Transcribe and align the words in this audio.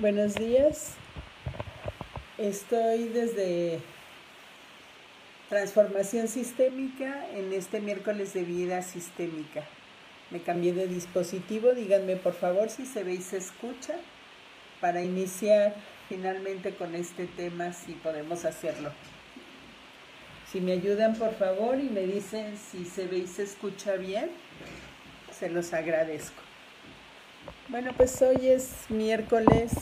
Buenos 0.00 0.36
días. 0.36 0.92
Estoy 2.38 3.08
desde 3.08 3.80
Transformación 5.48 6.28
Sistémica 6.28 7.26
en 7.34 7.52
este 7.52 7.80
miércoles 7.80 8.32
de 8.32 8.44
vida 8.44 8.82
sistémica. 8.82 9.64
Me 10.30 10.40
cambié 10.40 10.72
de 10.72 10.86
dispositivo, 10.86 11.72
díganme 11.72 12.14
por 12.14 12.34
favor 12.34 12.70
si 12.70 12.86
se 12.86 13.02
ve 13.02 13.14
y 13.14 13.22
se 13.22 13.38
escucha 13.38 13.96
para 14.80 15.02
iniciar 15.02 15.74
finalmente 16.08 16.76
con 16.76 16.94
este 16.94 17.26
tema, 17.26 17.72
si 17.72 17.94
podemos 17.94 18.44
hacerlo. 18.44 18.92
Si 20.52 20.60
me 20.60 20.74
ayudan 20.74 21.16
por 21.16 21.34
favor 21.34 21.76
y 21.80 21.88
me 21.88 22.02
dicen 22.02 22.56
si 22.56 22.84
se 22.84 23.08
ve 23.08 23.18
y 23.18 23.26
se 23.26 23.42
escucha 23.42 23.96
bien, 23.96 24.30
se 25.36 25.50
los 25.50 25.72
agradezco. 25.72 26.47
Bueno, 27.70 27.92
pues 27.94 28.22
hoy 28.22 28.48
es 28.48 28.70
miércoles, 28.88 29.72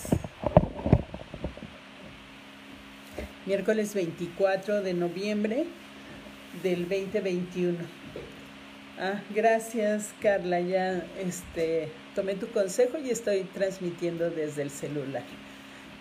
miércoles 3.46 3.94
24 3.94 4.82
de 4.82 4.92
noviembre 4.92 5.66
del 6.64 6.88
2021. 6.88 7.78
Ah, 8.98 9.22
gracias 9.32 10.12
Carla, 10.20 10.58
ya 10.58 11.06
este, 11.24 11.88
tomé 12.16 12.34
tu 12.34 12.48
consejo 12.48 12.98
y 12.98 13.10
estoy 13.10 13.42
transmitiendo 13.54 14.30
desde 14.30 14.62
el 14.62 14.70
celular. 14.70 15.22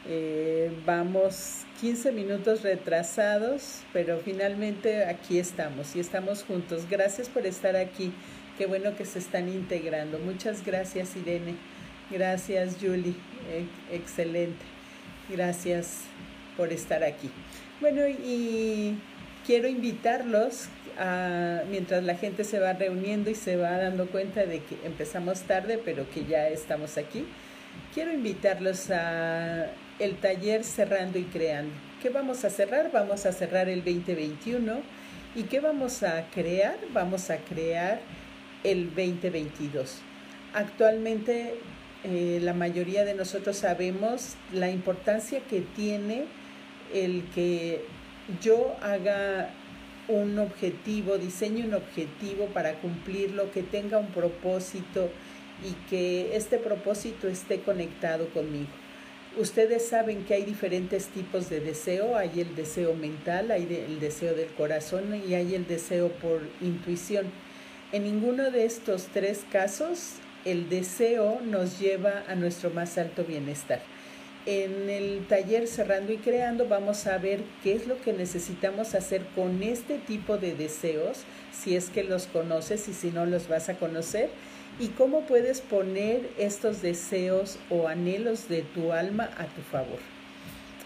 Eh, 0.08 0.72
vamos 0.88 1.66
15 1.82 2.12
minutos 2.14 2.64
retrasados, 2.64 3.82
pero 3.94 4.18
finalmente 4.26 5.06
aquí 5.06 5.38
estamos 5.38 5.96
y 5.96 6.00
estamos 6.00 6.44
juntos. 6.46 6.90
Gracias 6.90 7.30
por 7.30 7.46
estar 7.46 7.76
aquí. 7.76 8.12
Qué 8.58 8.66
bueno 8.66 8.96
que 8.96 9.06
se 9.06 9.20
están 9.20 9.50
integrando. 9.50 10.18
Muchas 10.18 10.66
gracias, 10.66 11.16
Irene. 11.16 11.75
Gracias, 12.12 12.78
Julie. 12.80 13.16
excelente. 13.92 14.64
Gracias 15.30 16.02
por 16.56 16.72
estar 16.72 17.04
aquí. 17.04 17.30
Bueno, 17.82 18.08
y 18.08 18.98
quiero 19.46 19.68
invitarlos 19.68 20.68
a, 21.00 21.64
mientras 21.70 22.04
la 22.04 22.16
gente 22.16 22.44
se 22.44 22.60
va 22.60 22.74
reuniendo 22.74 23.30
y 23.30 23.36
se 23.36 23.58
va 23.58 23.72
dando 23.78 24.08
cuenta 24.08 24.46
de 24.46 24.60
que 24.60 24.78
empezamos 24.86 25.42
tarde, 25.42 25.80
pero 25.84 26.10
que 26.10 26.26
ya 26.26 26.48
estamos 26.48 26.98
aquí. 26.98 27.26
Quiero 27.94 28.14
invitarlos 28.14 28.90
a 28.92 29.68
el 30.00 30.16
taller 30.18 30.64
Cerrando 30.64 31.18
y 31.20 31.24
Creando. 31.24 31.74
¿Qué 32.02 32.10
vamos 32.10 32.46
a 32.46 32.50
cerrar? 32.50 32.92
Vamos 32.92 33.26
a 33.26 33.32
cerrar 33.32 33.68
el 33.68 33.84
2021. 33.84 34.80
¿Y 35.36 35.44
qué 35.44 35.60
vamos 35.60 36.04
a 36.04 36.28
crear? 36.34 36.78
Vamos 36.94 37.30
a 37.30 37.38
crear 37.38 38.00
el 38.64 38.90
2022. 38.96 40.02
Actualmente 40.54 41.56
eh, 42.08 42.40
la 42.40 42.54
mayoría 42.54 43.04
de 43.04 43.16
nosotros 43.16 43.58
sabemos 43.58 44.36
la 44.54 44.70
importancia 44.70 45.40
que 45.40 45.62
tiene 45.62 46.26
el 46.94 47.24
que 47.34 47.84
yo 48.44 48.76
haga 48.84 49.50
un 50.08 50.38
objetivo, 50.38 51.18
diseñe 51.18 51.66
un 51.66 51.74
objetivo 51.74 52.46
para 52.54 52.76
cumplirlo, 52.76 53.52
que 53.52 53.64
tenga 53.64 53.98
un 53.98 54.10
propósito 54.10 55.10
y 55.64 55.72
que 55.90 56.36
este 56.36 56.60
propósito 56.60 57.28
esté 57.28 57.62
conectado 57.62 58.30
conmigo. 58.30 58.70
Ustedes 59.38 59.88
saben 59.88 60.26
que 60.26 60.36
hay 60.36 60.44
diferentes 60.44 61.08
tipos 61.08 61.50
de 61.50 61.60
deseo, 61.60 62.16
hay 62.16 62.40
el 62.40 62.56
deseo 62.56 62.94
mental, 62.94 63.50
hay 63.50 63.64
el 63.64 64.00
deseo 64.00 64.36
del 64.36 64.50
corazón 64.50 65.22
y 65.28 65.34
hay 65.34 65.56
el 65.56 65.66
deseo 65.66 66.10
por 66.10 66.42
intuición. 66.62 67.26
En 67.92 68.04
ninguno 68.04 68.52
de 68.52 68.66
estos 68.66 69.08
tres 69.12 69.44
casos 69.52 70.20
el 70.46 70.70
deseo 70.70 71.42
nos 71.44 71.80
lleva 71.80 72.24
a 72.28 72.36
nuestro 72.36 72.70
más 72.70 72.98
alto 72.98 73.26
bienestar. 73.26 73.82
En 74.46 74.92
el 74.92 75.26
taller 75.28 75.68
Cerrando 75.68 76.14
y 76.14 76.18
Creando 76.18 76.68
vamos 76.68 77.08
a 77.08 77.18
ver 77.18 77.42
qué 77.64 77.74
es 77.74 77.88
lo 77.88 78.00
que 78.00 78.14
necesitamos 78.14 78.94
hacer 78.94 79.24
con 79.34 79.64
este 79.64 79.98
tipo 79.98 80.38
de 80.38 80.54
deseos, 80.54 81.24
si 81.52 81.76
es 81.76 81.90
que 81.90 82.04
los 82.04 82.28
conoces 82.28 82.88
y 82.88 82.94
si 82.94 83.10
no 83.10 83.26
los 83.26 83.48
vas 83.48 83.70
a 83.70 83.78
conocer, 83.78 84.30
y 84.80 84.90
cómo 84.90 85.22
puedes 85.22 85.62
poner 85.62 86.30
estos 86.38 86.84
deseos 86.84 87.58
o 87.72 87.88
anhelos 87.88 88.48
de 88.48 88.62
tu 88.62 88.92
alma 88.94 89.32
a 89.38 89.46
tu 89.46 89.62
favor. 89.62 90.00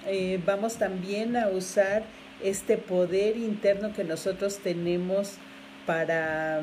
Eh, 0.08 0.40
vamos 0.46 0.78
también 0.78 1.36
a 1.36 1.50
usar 1.50 2.04
este 2.42 2.78
poder 2.78 3.36
interno 3.36 3.94
que 3.94 4.06
nosotros 4.06 4.60
tenemos 4.60 5.34
para 5.86 6.62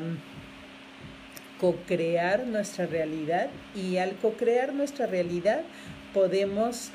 co-crear 1.59 2.45
nuestra 2.45 2.85
realidad 2.85 3.49
y 3.75 3.97
al 3.97 4.15
co-crear 4.15 4.73
nuestra 4.73 5.07
realidad 5.07 5.61
podemos 6.13 6.91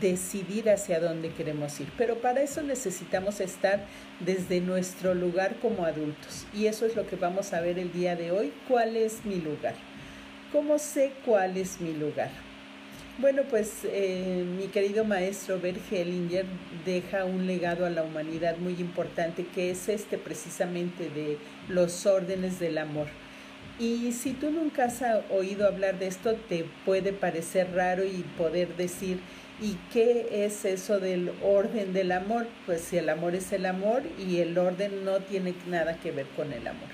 decidir 0.00 0.70
hacia 0.70 1.00
dónde 1.00 1.30
queremos 1.30 1.78
ir. 1.80 1.88
Pero 1.98 2.16
para 2.16 2.42
eso 2.42 2.62
necesitamos 2.62 3.40
estar 3.40 3.84
desde 4.20 4.60
nuestro 4.60 5.14
lugar 5.14 5.56
como 5.60 5.84
adultos. 5.84 6.46
Y 6.54 6.66
eso 6.66 6.86
es 6.86 6.96
lo 6.96 7.06
que 7.06 7.16
vamos 7.16 7.52
a 7.52 7.60
ver 7.60 7.78
el 7.78 7.92
día 7.92 8.16
de 8.16 8.30
hoy. 8.30 8.52
¿Cuál 8.68 8.96
es 8.96 9.24
mi 9.24 9.36
lugar? 9.36 9.74
¿Cómo 10.52 10.78
sé 10.78 11.12
cuál 11.24 11.56
es 11.56 11.80
mi 11.80 11.92
lugar? 11.92 12.30
Bueno, 13.18 13.42
pues 13.48 13.80
eh, 13.84 14.44
mi 14.58 14.66
querido 14.68 15.04
maestro 15.04 15.60
Bert 15.60 15.80
Hellinger 15.92 16.46
deja 16.84 17.24
un 17.24 17.46
legado 17.46 17.86
a 17.86 17.90
la 17.90 18.02
humanidad 18.02 18.56
muy 18.56 18.74
importante 18.80 19.46
que 19.54 19.70
es 19.70 19.88
este 19.88 20.18
precisamente 20.18 21.10
de 21.10 21.38
los 21.68 22.06
órdenes 22.06 22.58
del 22.58 22.78
amor 22.78 23.06
y 23.78 24.12
si 24.12 24.32
tú 24.32 24.50
nunca 24.50 24.84
has 24.84 25.02
oído 25.30 25.66
hablar 25.66 25.98
de 25.98 26.06
esto, 26.06 26.34
te 26.48 26.64
puede 26.84 27.12
parecer 27.12 27.72
raro 27.74 28.04
y 28.04 28.24
poder 28.38 28.76
decir, 28.76 29.18
¿y 29.60 29.76
qué 29.92 30.44
es 30.44 30.64
eso 30.64 31.00
del 31.00 31.32
orden 31.42 31.92
del 31.92 32.12
amor? 32.12 32.46
Pues 32.66 32.82
si 32.82 32.98
el 32.98 33.08
amor 33.08 33.34
es 33.34 33.52
el 33.52 33.66
amor 33.66 34.02
y 34.18 34.38
el 34.38 34.56
orden 34.56 35.04
no 35.04 35.18
tiene 35.20 35.54
nada 35.66 35.98
que 35.98 36.12
ver 36.12 36.26
con 36.36 36.52
el 36.52 36.66
amor. 36.66 36.88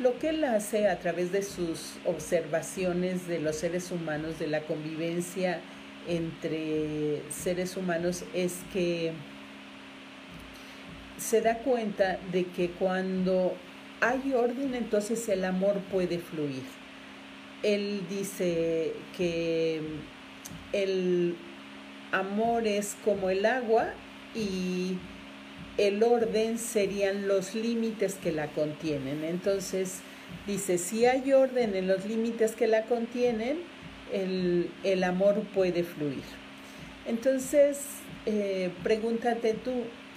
Lo 0.00 0.18
que 0.18 0.30
él 0.30 0.42
hace 0.44 0.88
a 0.88 0.98
través 0.98 1.30
de 1.30 1.42
sus 1.42 1.96
observaciones 2.06 3.28
de 3.28 3.38
los 3.38 3.56
seres 3.56 3.90
humanos, 3.90 4.38
de 4.38 4.46
la 4.46 4.62
convivencia 4.62 5.60
entre 6.08 7.20
seres 7.30 7.76
humanos, 7.76 8.24
es 8.34 8.60
que 8.72 9.12
se 11.18 11.42
da 11.42 11.58
cuenta 11.58 12.18
de 12.32 12.46
que 12.46 12.70
cuando 12.70 13.54
hay 14.00 14.32
orden, 14.32 14.74
entonces 14.74 15.28
el 15.28 15.44
amor 15.44 15.78
puede 15.90 16.18
fluir. 16.18 16.62
Él 17.62 18.02
dice 18.08 18.94
que 19.16 19.80
el 20.72 21.36
amor 22.12 22.66
es 22.66 22.96
como 23.04 23.30
el 23.30 23.44
agua 23.44 23.92
y 24.34 24.96
el 25.76 26.02
orden 26.02 26.58
serían 26.58 27.28
los 27.28 27.54
límites 27.54 28.14
que 28.14 28.32
la 28.32 28.48
contienen. 28.48 29.24
Entonces, 29.24 30.00
dice, 30.46 30.78
si 30.78 31.06
hay 31.06 31.32
orden 31.32 31.74
en 31.76 31.86
los 31.86 32.04
límites 32.06 32.54
que 32.54 32.66
la 32.66 32.84
contienen, 32.84 33.58
el, 34.12 35.04
amor 35.04 35.42
puede 35.54 35.84
fluir. 35.84 36.24
Entonces, 37.06 37.80
eh, 38.26 38.70
pregúntate 38.82 39.54
tú, 39.54 39.72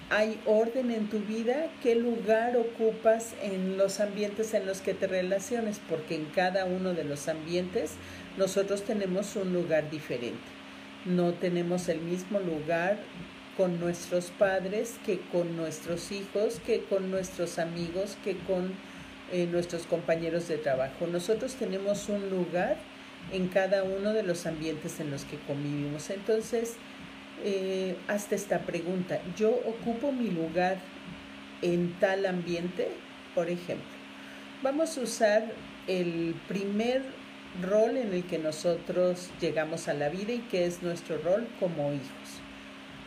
hay 0.10 0.40
orden 0.46 0.92
en 0.92 1.10
tu 1.10 1.20
vida, 1.20 1.68
qué 1.82 1.96
lugar 1.96 2.56
ocupas 2.58 3.34
en 3.42 3.78
los 3.78 4.00
ambientes 4.00 4.54
en 4.54 4.66
los 4.66 4.82
que 4.82 4.94
te 4.94 5.08
relaciones, 5.08 5.80
porque 5.90 6.16
en 6.16 6.26
cada 6.26 6.66
uno 6.66 6.94
de 6.94 7.04
los 7.04 7.28
ambientes 7.28 7.94
nosotros 8.38 8.84
tenemos 8.84 9.36
un 9.36 9.54
lugar 9.54 9.90
diferente. 9.90 10.42
No 11.06 11.34
tenemos 11.34 11.90
el 11.90 12.00
mismo 12.00 12.40
lugar 12.40 12.98
con 13.58 13.80
nuestros 13.80 14.26
padres 14.32 14.96
que 15.06 15.20
con 15.32 15.56
nuestros 15.56 16.12
hijos, 16.12 16.60
que 16.66 16.84
con 16.84 17.12
nuestros 17.12 17.60
amigos, 17.60 18.18
que 18.24 18.38
con 18.38 18.74
eh, 19.32 19.48
nuestros 19.48 19.84
compañeros 19.84 20.48
de 20.48 20.58
trabajo. 20.58 21.08
Nosotros 21.08 21.56
tenemos 21.56 22.10
un 22.10 22.30
lugar 22.30 22.78
en 23.32 23.48
cada 23.48 23.84
uno 23.84 24.14
de 24.14 24.24
los 24.24 24.46
ambientes 24.46 25.00
en 25.00 25.12
los 25.12 25.26
que 25.26 25.38
convivimos. 25.38 26.10
Entonces, 26.10 26.76
eh, 27.44 27.96
hasta 28.08 28.36
esta 28.36 28.60
pregunta. 28.60 29.20
¿Yo 29.38 29.50
ocupo 29.52 30.12
mi 30.12 30.30
lugar 30.30 30.78
en 31.62 31.94
tal 32.00 32.26
ambiente? 32.26 32.90
Por 33.36 33.50
ejemplo, 33.50 33.86
vamos 34.62 34.98
a 34.98 35.02
usar 35.02 35.52
el 35.88 36.36
primer 36.48 37.04
rol 37.62 37.98
en 37.98 38.14
el 38.14 38.24
que 38.24 38.40
nosotros 38.40 39.30
llegamos 39.42 39.88
a 39.88 39.94
la 39.94 40.10
vida 40.10 40.34
y 40.34 40.40
que 40.40 40.66
es 40.66 40.82
nuestro 40.82 41.18
rol 41.18 41.48
como 41.60 41.92
hijos. 41.92 42.42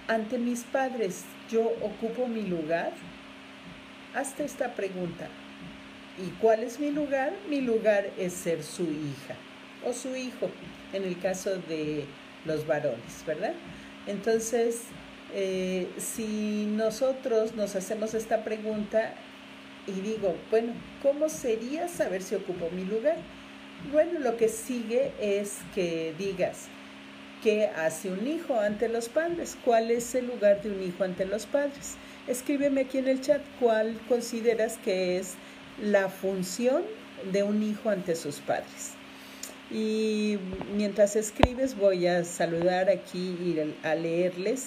Ante 0.09 0.39
mis 0.39 0.63
padres, 0.65 1.25
¿yo 1.51 1.63
ocupo 1.83 2.29
mi 2.29 2.43
lugar? 2.43 2.93
Hasta 4.15 4.45
esta 4.45 4.75
pregunta. 4.75 5.29
¿Y 6.19 6.31
cuál 6.41 6.63
es 6.63 6.79
mi 6.79 6.91
lugar? 6.91 7.33
Mi 7.49 7.61
lugar 7.61 8.11
es 8.19 8.33
ser 8.33 8.63
su 8.63 8.85
hija 8.85 9.35
o 9.85 9.93
su 9.93 10.15
hijo, 10.17 10.51
en 10.93 11.05
el 11.05 11.19
caso 11.19 11.57
de 11.69 12.05
los 12.45 12.67
varones, 12.67 13.25
¿verdad? 13.27 13.53
Entonces, 14.07 14.83
eh, 15.35 15.89
si 15.99 16.67
nosotros 16.67 17.55
nos 17.55 17.75
hacemos 17.75 18.15
esta 18.15 18.45
pregunta 18.45 19.15
y 19.87 19.93
digo, 20.01 20.37
bueno, 20.51 20.73
¿cómo 21.03 21.29
sería 21.29 21.89
saber 21.89 22.23
si 22.23 22.35
ocupo 22.35 22.71
mi 22.71 22.85
lugar? 22.85 23.17
Bueno, 23.93 24.21
lo 24.21 24.37
que 24.37 24.49
sigue 24.49 25.13
es 25.21 25.59
que 25.75 26.15
digas, 26.19 26.69
¿qué 27.43 27.67
hace 27.67 28.11
un 28.11 28.27
hijo 28.27 28.59
ante 28.59 28.89
los 28.89 29.09
padres? 29.09 29.57
¿Cuál 29.65 29.91
es 29.91 30.15
el 30.15 30.27
lugar 30.27 30.63
de 30.63 30.71
un 30.71 30.83
hijo 30.83 31.05
ante 31.05 31.25
los 31.27 31.47
padres? 31.47 31.97
Escríbeme 32.27 32.83
aquí 32.83 32.99
en 32.99 33.09
el 33.09 33.21
chat 33.21 33.43
cuál 33.61 33.99
consideras 34.09 34.79
que 34.79 35.19
es 35.19 35.35
la 35.81 36.09
función 36.09 36.83
de 37.33 37.43
un 37.43 37.63
hijo 37.63 37.91
ante 37.91 38.17
sus 38.17 38.41
padres. 38.41 38.96
Y 39.71 40.39
mientras 40.77 41.17
escribes 41.17 41.77
voy 41.77 42.07
a 42.07 42.25
saludar 42.25 42.89
aquí 42.89 43.37
y 43.41 43.87
a 43.87 43.95
leerles. 43.95 44.67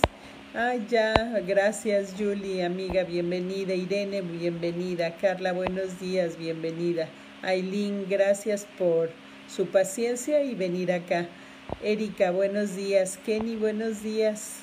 Ah, 0.53 0.73
ya, 0.89 1.13
gracias 1.47 2.15
Julie, 2.17 2.65
amiga, 2.65 3.03
bienvenida. 3.03 3.73
Irene, 3.73 4.21
bienvenida. 4.21 5.15
Carla, 5.15 5.53
buenos 5.53 5.99
días, 5.99 6.37
bienvenida. 6.37 7.07
Aileen, 7.43 8.07
gracias 8.09 8.67
por 8.77 9.09
su 9.47 9.67
paciencia 9.67 10.43
y 10.43 10.53
venir 10.55 10.91
acá. 10.91 11.27
Erika, 11.81 12.31
buenos 12.31 12.75
días. 12.75 13.17
Kenny, 13.25 13.55
buenos 13.55 14.03
días. 14.03 14.57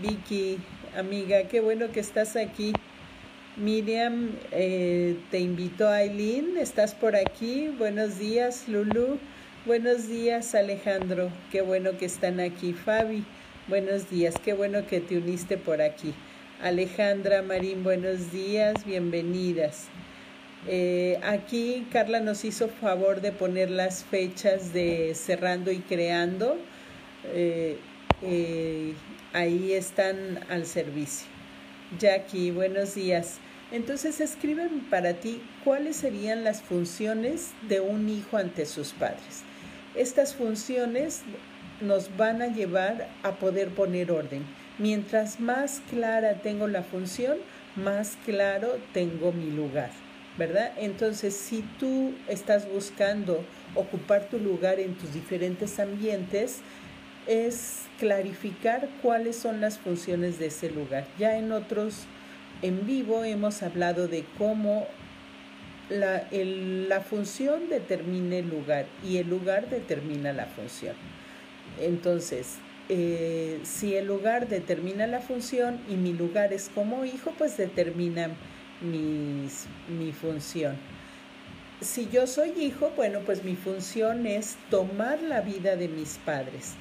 Vicky, 0.00 0.58
amiga, 0.96 1.42
qué 1.48 1.60
bueno 1.60 1.92
que 1.92 2.00
estás 2.00 2.36
aquí. 2.36 2.72
Miriam, 3.56 4.30
eh, 4.50 5.18
te 5.30 5.40
invito 5.40 5.86
a 5.86 5.96
Aileen, 5.96 6.56
estás 6.56 6.94
por 6.94 7.16
aquí. 7.16 7.68
Buenos 7.76 8.18
días, 8.18 8.66
Lulu. 8.66 9.18
Buenos 9.64 10.08
días, 10.08 10.56
Alejandro. 10.56 11.30
Qué 11.52 11.62
bueno 11.62 11.96
que 11.96 12.06
están 12.06 12.40
aquí. 12.40 12.72
Fabi, 12.72 13.22
buenos 13.68 14.10
días. 14.10 14.34
Qué 14.44 14.54
bueno 14.54 14.88
que 14.88 14.98
te 14.98 15.16
uniste 15.16 15.56
por 15.56 15.80
aquí. 15.80 16.14
Alejandra, 16.60 17.42
Marín, 17.42 17.84
buenos 17.84 18.32
días. 18.32 18.84
Bienvenidas. 18.84 19.84
Eh, 20.66 21.20
aquí 21.22 21.86
Carla 21.92 22.18
nos 22.18 22.44
hizo 22.44 22.66
favor 22.66 23.20
de 23.20 23.30
poner 23.30 23.70
las 23.70 24.02
fechas 24.02 24.72
de 24.72 25.14
cerrando 25.14 25.70
y 25.70 25.78
creando. 25.78 26.56
Eh, 27.32 27.78
eh, 28.24 28.94
ahí 29.32 29.74
están 29.74 30.40
al 30.48 30.66
servicio. 30.66 31.28
Jackie, 32.00 32.50
buenos 32.50 32.96
días. 32.96 33.38
Entonces 33.70 34.20
escriben 34.20 34.80
para 34.90 35.14
ti 35.14 35.40
cuáles 35.62 35.94
serían 35.94 36.42
las 36.42 36.62
funciones 36.62 37.52
de 37.68 37.78
un 37.78 38.08
hijo 38.08 38.38
ante 38.38 38.66
sus 38.66 38.90
padres. 38.92 39.44
Estas 39.94 40.34
funciones 40.34 41.22
nos 41.80 42.16
van 42.16 42.42
a 42.42 42.46
llevar 42.46 43.08
a 43.22 43.32
poder 43.32 43.68
poner 43.70 44.10
orden. 44.10 44.44
Mientras 44.78 45.40
más 45.40 45.82
clara 45.90 46.34
tengo 46.34 46.66
la 46.68 46.82
función, 46.82 47.38
más 47.76 48.16
claro 48.24 48.78
tengo 48.92 49.32
mi 49.32 49.50
lugar. 49.50 49.90
¿verdad? 50.38 50.72
Entonces, 50.78 51.34
si 51.34 51.62
tú 51.78 52.14
estás 52.28 52.68
buscando 52.68 53.44
ocupar 53.74 54.28
tu 54.28 54.38
lugar 54.38 54.80
en 54.80 54.94
tus 54.94 55.12
diferentes 55.12 55.78
ambientes, 55.78 56.60
es 57.26 57.82
clarificar 57.98 58.88
cuáles 59.02 59.36
son 59.36 59.60
las 59.60 59.78
funciones 59.78 60.38
de 60.38 60.46
ese 60.46 60.70
lugar. 60.70 61.06
Ya 61.18 61.36
en 61.36 61.52
otros 61.52 62.06
en 62.62 62.86
vivo 62.86 63.24
hemos 63.24 63.62
hablado 63.62 64.08
de 64.08 64.24
cómo 64.38 64.86
la, 65.92 66.28
la 66.32 67.00
función 67.00 67.68
determina 67.68 68.36
el 68.36 68.48
lugar 68.48 68.86
y 69.04 69.18
el 69.18 69.28
lugar 69.28 69.68
determina 69.68 70.32
la 70.32 70.46
función. 70.46 70.94
Entonces, 71.80 72.58
eh, 72.88 73.60
si 73.62 73.94
el 73.94 74.06
lugar 74.06 74.48
determina 74.48 75.06
la 75.06 75.20
función 75.20 75.80
y 75.88 75.94
mi 75.94 76.12
lugar 76.12 76.52
es 76.52 76.70
como 76.74 77.04
hijo, 77.04 77.32
pues 77.38 77.56
determina 77.56 78.30
mis, 78.80 79.66
mi 79.88 80.12
función. 80.12 80.76
Si 81.80 82.08
yo 82.10 82.26
soy 82.26 82.50
hijo, 82.50 82.92
bueno, 82.96 83.20
pues 83.24 83.44
mi 83.44 83.56
función 83.56 84.26
es 84.26 84.56
tomar 84.70 85.22
la 85.22 85.40
vida 85.40 85.76
de 85.76 85.88
mis 85.88 86.18
padres. 86.18 86.74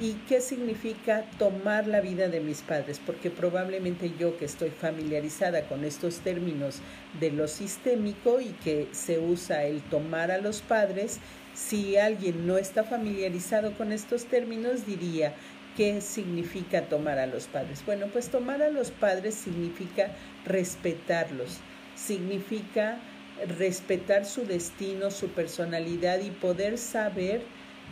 ¿Y 0.00 0.14
qué 0.26 0.40
significa 0.40 1.26
tomar 1.38 1.86
la 1.86 2.00
vida 2.00 2.28
de 2.28 2.40
mis 2.40 2.62
padres? 2.62 2.98
Porque 3.04 3.28
probablemente 3.30 4.10
yo 4.18 4.38
que 4.38 4.46
estoy 4.46 4.70
familiarizada 4.70 5.68
con 5.68 5.84
estos 5.84 6.20
términos 6.20 6.78
de 7.20 7.30
lo 7.30 7.46
sistémico 7.46 8.40
y 8.40 8.46
que 8.64 8.88
se 8.92 9.18
usa 9.18 9.64
el 9.64 9.82
tomar 9.82 10.30
a 10.30 10.38
los 10.38 10.62
padres, 10.62 11.18
si 11.52 11.98
alguien 11.98 12.46
no 12.46 12.56
está 12.56 12.82
familiarizado 12.82 13.74
con 13.74 13.92
estos 13.92 14.24
términos 14.24 14.86
diría, 14.86 15.34
¿qué 15.76 16.00
significa 16.00 16.88
tomar 16.88 17.18
a 17.18 17.26
los 17.26 17.46
padres? 17.46 17.82
Bueno, 17.84 18.06
pues 18.10 18.30
tomar 18.30 18.62
a 18.62 18.70
los 18.70 18.90
padres 18.90 19.34
significa 19.34 20.12
respetarlos, 20.46 21.58
significa 21.94 22.98
respetar 23.58 24.24
su 24.24 24.46
destino, 24.46 25.10
su 25.10 25.28
personalidad 25.28 26.20
y 26.20 26.30
poder 26.30 26.78
saber 26.78 27.42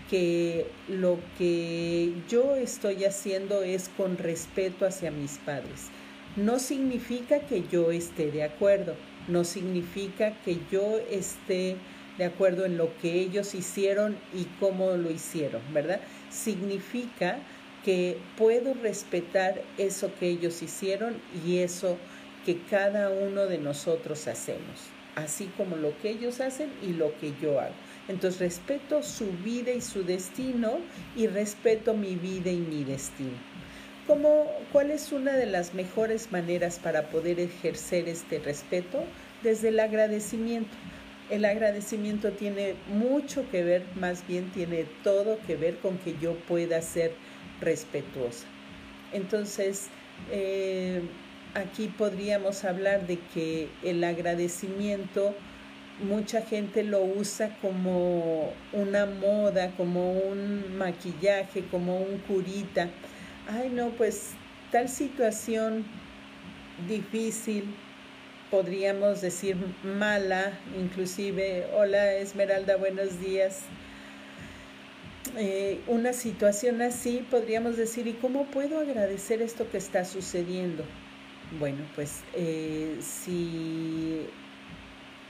que 0.09 0.67
lo 0.89 1.19
que 1.37 2.13
yo 2.29 2.57
estoy 2.57 3.05
haciendo 3.05 3.63
es 3.63 3.91
con 3.97 4.17
respeto 4.17 4.87
hacia 4.87 5.11
mis 5.11 5.39
padres. 5.39 5.89
No 6.37 6.59
significa 6.59 7.41
que 7.41 7.65
yo 7.71 7.91
esté 7.91 8.31
de 8.31 8.45
acuerdo, 8.45 8.95
no 9.29 9.45
significa 9.45 10.35
que 10.45 10.59
yo 10.71 10.99
esté 11.11 11.77
de 12.17 12.25
acuerdo 12.25 12.65
en 12.65 12.77
lo 12.77 12.97
que 12.99 13.13
ellos 13.15 13.55
hicieron 13.55 14.17
y 14.35 14.45
cómo 14.59 14.93
lo 14.93 15.11
hicieron, 15.11 15.63
¿verdad? 15.73 16.01
Significa 16.31 17.39
que 17.85 18.19
puedo 18.37 18.75
respetar 18.75 19.63
eso 19.79 20.11
que 20.19 20.29
ellos 20.29 20.63
hicieron 20.63 21.17
y 21.47 21.59
eso 21.59 21.97
que 22.45 22.61
cada 22.63 23.11
uno 23.11 23.47
de 23.47 23.59
nosotros 23.59 24.27
hacemos, 24.27 24.89
así 25.15 25.51
como 25.57 25.77
lo 25.77 25.97
que 25.99 26.11
ellos 26.11 26.41
hacen 26.41 26.71
y 26.83 26.93
lo 26.93 27.17
que 27.19 27.33
yo 27.41 27.61
hago. 27.61 27.75
Entonces 28.09 28.41
respeto 28.41 29.03
su 29.03 29.31
vida 29.45 29.73
y 29.73 29.81
su 29.81 30.03
destino 30.03 30.79
y 31.15 31.27
respeto 31.27 31.95
mi 31.95 32.17
vida 32.17 32.51
y 32.51 32.57
mi 32.59 32.85
destino. 32.85 33.37
¿Cómo, 34.07 34.51
¿Cuál 34.73 34.91
es 34.91 35.13
una 35.13 35.35
de 35.35 35.45
las 35.45 35.75
mejores 35.75 36.33
maneras 36.33 36.79
para 36.79 37.11
poder 37.11 37.39
ejercer 37.39 38.09
este 38.09 38.39
respeto? 38.39 39.05
Desde 39.43 39.69
el 39.69 39.79
agradecimiento. 39.81 40.75
El 41.29 41.45
agradecimiento 41.45 42.33
tiene 42.33 42.75
mucho 42.89 43.45
que 43.51 43.63
ver, 43.63 43.85
más 43.97 44.27
bien 44.27 44.51
tiene 44.53 44.87
todo 45.05 45.39
que 45.47 45.57
ver 45.57 45.77
con 45.77 45.99
que 45.99 46.17
yo 46.19 46.35
pueda 46.49 46.81
ser 46.81 47.13
respetuosa. 47.61 48.47
Entonces, 49.13 49.89
eh, 50.31 51.03
aquí 51.53 51.89
podríamos 51.89 52.65
hablar 52.65 53.07
de 53.07 53.19
que 53.35 53.69
el 53.83 54.03
agradecimiento 54.05 55.35
mucha 56.01 56.43
gente 56.43 56.83
lo 56.83 57.03
usa 57.03 57.57
como 57.61 58.53
una 58.73 59.07
moda, 59.07 59.73
como 59.77 60.13
un 60.13 60.77
maquillaje, 60.77 61.65
como 61.71 61.99
un 61.99 62.19
curita. 62.19 62.89
Ay, 63.49 63.71
no, 63.71 63.91
pues 63.91 64.31
tal 64.71 64.89
situación 64.89 65.85
difícil, 66.87 67.65
podríamos 68.51 69.21
decir 69.21 69.57
mala, 69.83 70.53
inclusive, 70.79 71.67
hola 71.75 72.15
Esmeralda, 72.15 72.77
buenos 72.77 73.21
días. 73.21 73.63
Eh, 75.37 75.81
una 75.87 76.13
situación 76.13 76.81
así, 76.81 77.25
podríamos 77.31 77.77
decir, 77.77 78.07
¿y 78.07 78.15
cómo 78.15 78.47
puedo 78.47 78.79
agradecer 78.79 79.43
esto 79.43 79.71
que 79.71 79.79
está 79.79 80.05
sucediendo? 80.05 80.85
Bueno, 81.59 81.85
pues 81.95 82.23
eh, 82.35 82.97
si 83.01 84.27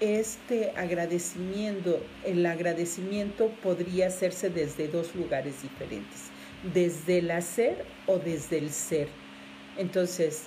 este 0.01 0.73
agradecimiento, 0.77 2.01
el 2.25 2.45
agradecimiento 2.47 3.51
podría 3.63 4.09
hacerse 4.09 4.51
desde 4.51 4.89
dos 4.89 5.15
lugares 5.15 5.63
diferentes, 5.63 6.31
desde 6.73 7.19
el 7.19 7.31
hacer 7.31 7.85
o 8.07 8.19
desde 8.19 8.59
el 8.59 8.71
ser. 8.71 9.09
Entonces, 9.77 10.45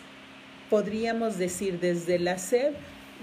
podríamos 0.69 1.37
decir 1.37 1.79
desde 1.79 2.15
el 2.15 2.27
hacer, 2.27 2.73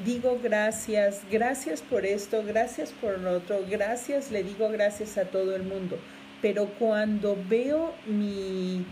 digo 0.04 0.38
gracias, 0.42 1.23
gracias 1.30 1.82
por 1.82 2.04
esto, 2.04 2.42
gracias 2.44 2.92
por 2.92 3.18
lo 3.18 3.32
otro, 3.32 3.64
gracias, 3.68 4.30
le 4.30 4.42
digo 4.42 4.68
gracias 4.68 5.16
a 5.18 5.25
todo 5.25 5.56
el 5.56 5.62
mundo. 5.62 5.99
Pero 6.42 6.66
cuando 6.78 7.37
veo 7.49 7.94
mi, 8.06 8.85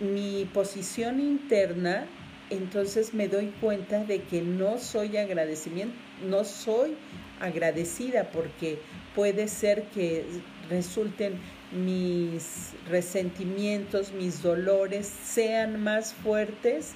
mi 0.00 0.48
posición 0.54 1.20
interna, 1.20 2.06
entonces 2.52 3.14
me 3.14 3.28
doy 3.28 3.46
cuenta 3.60 4.04
de 4.04 4.22
que 4.22 4.42
no 4.42 4.78
soy 4.78 5.16
agradecimiento, 5.16 5.94
no 6.28 6.44
soy 6.44 6.96
agradecida 7.40 8.30
porque 8.30 8.78
puede 9.14 9.48
ser 9.48 9.84
que 9.94 10.24
resulten 10.68 11.38
mis 11.72 12.72
resentimientos, 12.88 14.12
mis 14.12 14.42
dolores 14.42 15.06
sean 15.06 15.82
más 15.82 16.12
fuertes 16.12 16.92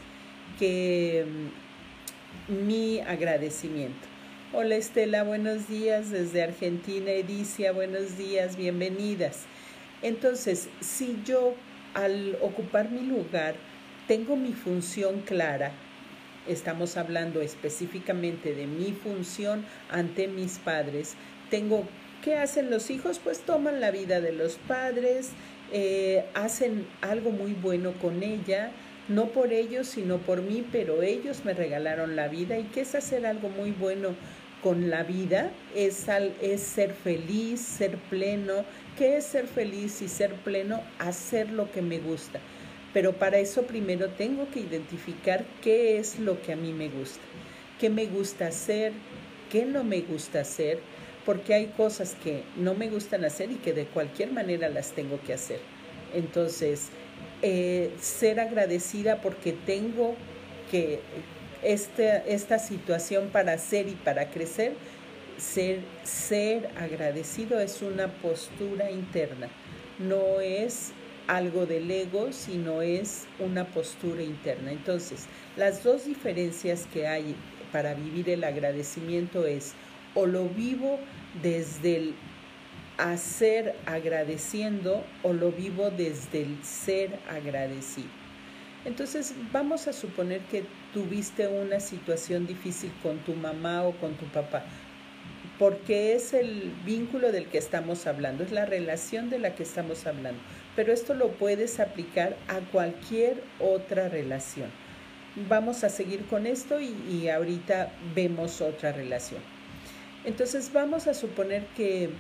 que 0.58 1.24
mm, 2.48 2.66
mi 2.66 3.00
agradecimiento. 3.00 4.06
Hola 4.52 4.76
Estela, 4.76 5.24
buenos 5.24 5.68
días 5.68 6.10
desde 6.10 6.42
Argentina. 6.42 7.10
Edicia, 7.10 7.72
buenos 7.72 8.18
días, 8.18 8.56
bienvenidas. 8.56 9.46
Entonces, 10.02 10.68
si 10.80 11.18
yo 11.24 11.54
al 11.94 12.36
ocupar 12.42 12.90
mi 12.90 13.00
lugar 13.00 13.56
tengo 14.06 14.36
mi 14.36 14.52
función 14.52 15.20
clara, 15.20 15.72
estamos 16.46 16.96
hablando 16.96 17.40
específicamente 17.40 18.54
de 18.54 18.66
mi 18.66 18.92
función 18.92 19.64
ante 19.90 20.28
mis 20.28 20.58
padres, 20.58 21.14
tengo 21.50 21.84
¿Qué 22.24 22.34
hacen 22.34 22.70
los 22.70 22.90
hijos? 22.90 23.20
Pues 23.22 23.40
toman 23.40 23.80
la 23.80 23.92
vida 23.92 24.20
de 24.20 24.32
los 24.32 24.54
padres 24.56 25.30
eh, 25.72 26.24
hacen 26.34 26.86
algo 27.00 27.30
muy 27.30 27.52
bueno 27.52 27.92
con 28.00 28.22
ella, 28.22 28.70
no 29.08 29.26
por 29.26 29.52
ellos, 29.52 29.88
sino 29.88 30.18
por 30.18 30.42
mí, 30.42 30.64
pero 30.70 31.02
ellos 31.02 31.44
me 31.44 31.54
regalaron 31.54 32.16
la 32.16 32.28
vida. 32.28 32.58
¿Y 32.58 32.64
qué 32.64 32.82
es 32.82 32.94
hacer 32.94 33.26
algo 33.26 33.48
muy 33.48 33.72
bueno 33.72 34.14
con 34.62 34.90
la 34.90 35.02
vida? 35.02 35.50
Es, 35.74 36.06
es 36.40 36.62
ser 36.62 36.92
feliz, 36.92 37.60
ser 37.60 37.96
pleno. 38.10 38.64
¿Qué 38.96 39.16
es 39.16 39.26
ser 39.26 39.46
feliz 39.46 40.02
y 40.02 40.08
ser 40.08 40.32
pleno? 40.34 40.80
Hacer 40.98 41.50
lo 41.50 41.70
que 41.70 41.82
me 41.82 41.98
gusta. 41.98 42.40
Pero 42.96 43.12
para 43.12 43.36
eso 43.36 43.64
primero 43.64 44.08
tengo 44.08 44.48
que 44.50 44.60
identificar 44.60 45.44
qué 45.60 45.98
es 45.98 46.18
lo 46.18 46.40
que 46.40 46.54
a 46.54 46.56
mí 46.56 46.72
me 46.72 46.88
gusta, 46.88 47.20
qué 47.78 47.90
me 47.90 48.06
gusta 48.06 48.46
hacer, 48.46 48.94
qué 49.52 49.66
no 49.66 49.84
me 49.84 50.00
gusta 50.00 50.40
hacer, 50.40 50.78
porque 51.26 51.52
hay 51.52 51.66
cosas 51.76 52.16
que 52.24 52.44
no 52.56 52.72
me 52.72 52.88
gustan 52.88 53.26
hacer 53.26 53.52
y 53.52 53.56
que 53.56 53.74
de 53.74 53.84
cualquier 53.84 54.32
manera 54.32 54.70
las 54.70 54.92
tengo 54.92 55.20
que 55.26 55.34
hacer. 55.34 55.60
Entonces, 56.14 56.88
eh, 57.42 57.90
ser 58.00 58.40
agradecida 58.40 59.20
porque 59.20 59.52
tengo 59.52 60.14
que 60.70 61.00
esta, 61.62 62.16
esta 62.24 62.58
situación 62.58 63.28
para 63.28 63.52
hacer 63.52 63.88
y 63.88 63.94
para 63.94 64.30
crecer, 64.30 64.72
ser, 65.36 65.80
ser 66.02 66.70
agradecido 66.78 67.60
es 67.60 67.82
una 67.82 68.08
postura 68.08 68.90
interna, 68.90 69.50
no 69.98 70.40
es 70.40 70.94
algo 71.26 71.66
del 71.66 71.90
ego, 71.90 72.32
sino 72.32 72.82
es 72.82 73.26
una 73.38 73.64
postura 73.66 74.22
interna. 74.22 74.72
Entonces, 74.72 75.26
las 75.56 75.82
dos 75.82 76.06
diferencias 76.06 76.86
que 76.92 77.06
hay 77.06 77.34
para 77.72 77.94
vivir 77.94 78.30
el 78.30 78.44
agradecimiento 78.44 79.46
es 79.46 79.74
o 80.14 80.26
lo 80.26 80.48
vivo 80.48 80.98
desde 81.42 81.96
el 81.96 82.14
hacer 82.98 83.76
agradeciendo 83.84 85.04
o 85.22 85.32
lo 85.32 85.52
vivo 85.52 85.90
desde 85.90 86.42
el 86.42 86.64
ser 86.64 87.18
agradecido. 87.28 88.08
Entonces 88.84 89.34
vamos 89.52 89.88
a 89.88 89.92
suponer 89.92 90.40
que 90.42 90.64
tuviste 90.94 91.48
una 91.48 91.80
situación 91.80 92.46
difícil 92.46 92.92
con 93.02 93.18
tu 93.18 93.34
mamá 93.34 93.82
o 93.82 93.92
con 93.96 94.14
tu 94.14 94.26
papá, 94.26 94.64
porque 95.58 96.14
es 96.14 96.32
el 96.32 96.72
vínculo 96.84 97.32
del 97.32 97.46
que 97.46 97.58
estamos 97.58 98.06
hablando, 98.06 98.44
es 98.44 98.52
la 98.52 98.64
relación 98.64 99.28
de 99.28 99.40
la 99.40 99.56
que 99.56 99.64
estamos 99.64 100.06
hablando, 100.06 100.40
pero 100.76 100.92
esto 100.92 101.14
lo 101.14 101.30
puedes 101.32 101.80
aplicar 101.80 102.36
a 102.48 102.60
cualquier 102.70 103.42
otra 103.58 104.08
relación. 104.08 104.70
Vamos 105.48 105.82
a 105.84 105.88
seguir 105.88 106.26
con 106.26 106.46
esto 106.46 106.78
y, 106.80 107.28
ahorita 107.28 107.92
vemos 108.14 108.60
otra 108.60 108.92
relación. 108.92 109.40
Entonces 110.24 110.70
vamos 110.72 111.06
a 111.06 111.14
suponer 111.14 111.66
que 111.76 112.10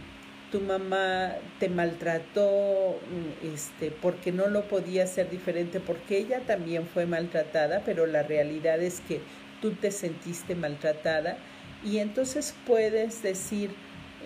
tu 0.50 0.60
mamá 0.60 1.32
te 1.58 1.68
maltrató 1.68 2.98
mm, 3.10 3.54
este, 3.54 3.90
porque 3.90 4.32
no 4.32 4.46
lo 4.48 4.68
podía 4.68 5.04
hacer 5.04 5.28
diferente, 5.28 5.80
porque 5.80 6.18
ella 6.18 6.40
también 6.46 6.86
fue 6.86 7.04
maltratada, 7.04 7.82
pero 7.84 8.06
la 8.06 8.22
realidad 8.22 8.80
es 8.80 9.00
que 9.00 9.20
tú 9.60 9.72
te 9.72 9.90
sentiste 9.90 10.54
maltratada 10.54 11.36
y 11.84 11.98
entonces 11.98 12.54
puedes 12.66 13.22
decir, 13.22 13.70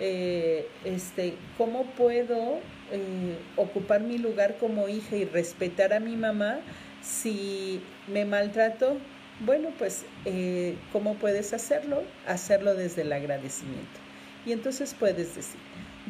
eh, 0.03 0.67
este, 0.83 1.35
¿cómo 1.59 1.85
puedo 1.91 2.57
eh, 2.91 3.37
ocupar 3.55 4.01
mi 4.01 4.17
lugar 4.17 4.57
como 4.59 4.89
hija 4.89 5.15
y 5.15 5.25
respetar 5.25 5.93
a 5.93 5.99
mi 5.99 6.17
mamá 6.17 6.59
si 7.03 7.79
me 8.11 8.25
maltrato? 8.25 8.97
Bueno, 9.41 9.69
pues, 9.77 10.05
eh, 10.25 10.75
¿cómo 10.91 11.13
puedes 11.15 11.53
hacerlo? 11.53 12.01
Hacerlo 12.25 12.73
desde 12.73 13.03
el 13.03 13.13
agradecimiento. 13.13 13.99
Y 14.43 14.53
entonces 14.53 14.95
puedes 14.97 15.35
decir, 15.35 15.59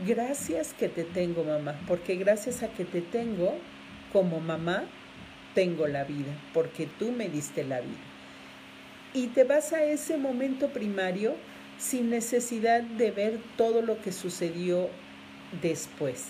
gracias 0.08 0.74
que 0.74 0.88
te 0.88 1.04
tengo 1.04 1.44
mamá, 1.44 1.78
porque 1.86 2.16
gracias 2.16 2.64
a 2.64 2.70
que 2.70 2.86
te 2.86 3.02
tengo 3.02 3.58
como 4.14 4.40
mamá, 4.40 4.86
tengo 5.54 5.86
la 5.88 6.06
vida, 6.06 6.32
porque 6.54 6.88
tú 6.98 7.12
me 7.12 7.28
diste 7.28 7.66
la 7.66 7.82
vida. 7.82 8.00
Y 9.14 9.28
te 9.28 9.44
vas 9.44 9.74
a 9.74 9.84
ese 9.84 10.16
momento 10.16 10.70
primario 10.70 11.36
sin 11.82 12.12
necesidad 12.12 12.82
de 12.82 13.12
ver 13.12 13.40
todo 13.58 13.82
lo 13.82 14.00
que 14.02 14.12
sucedió 14.12 14.90
después. 15.62 16.26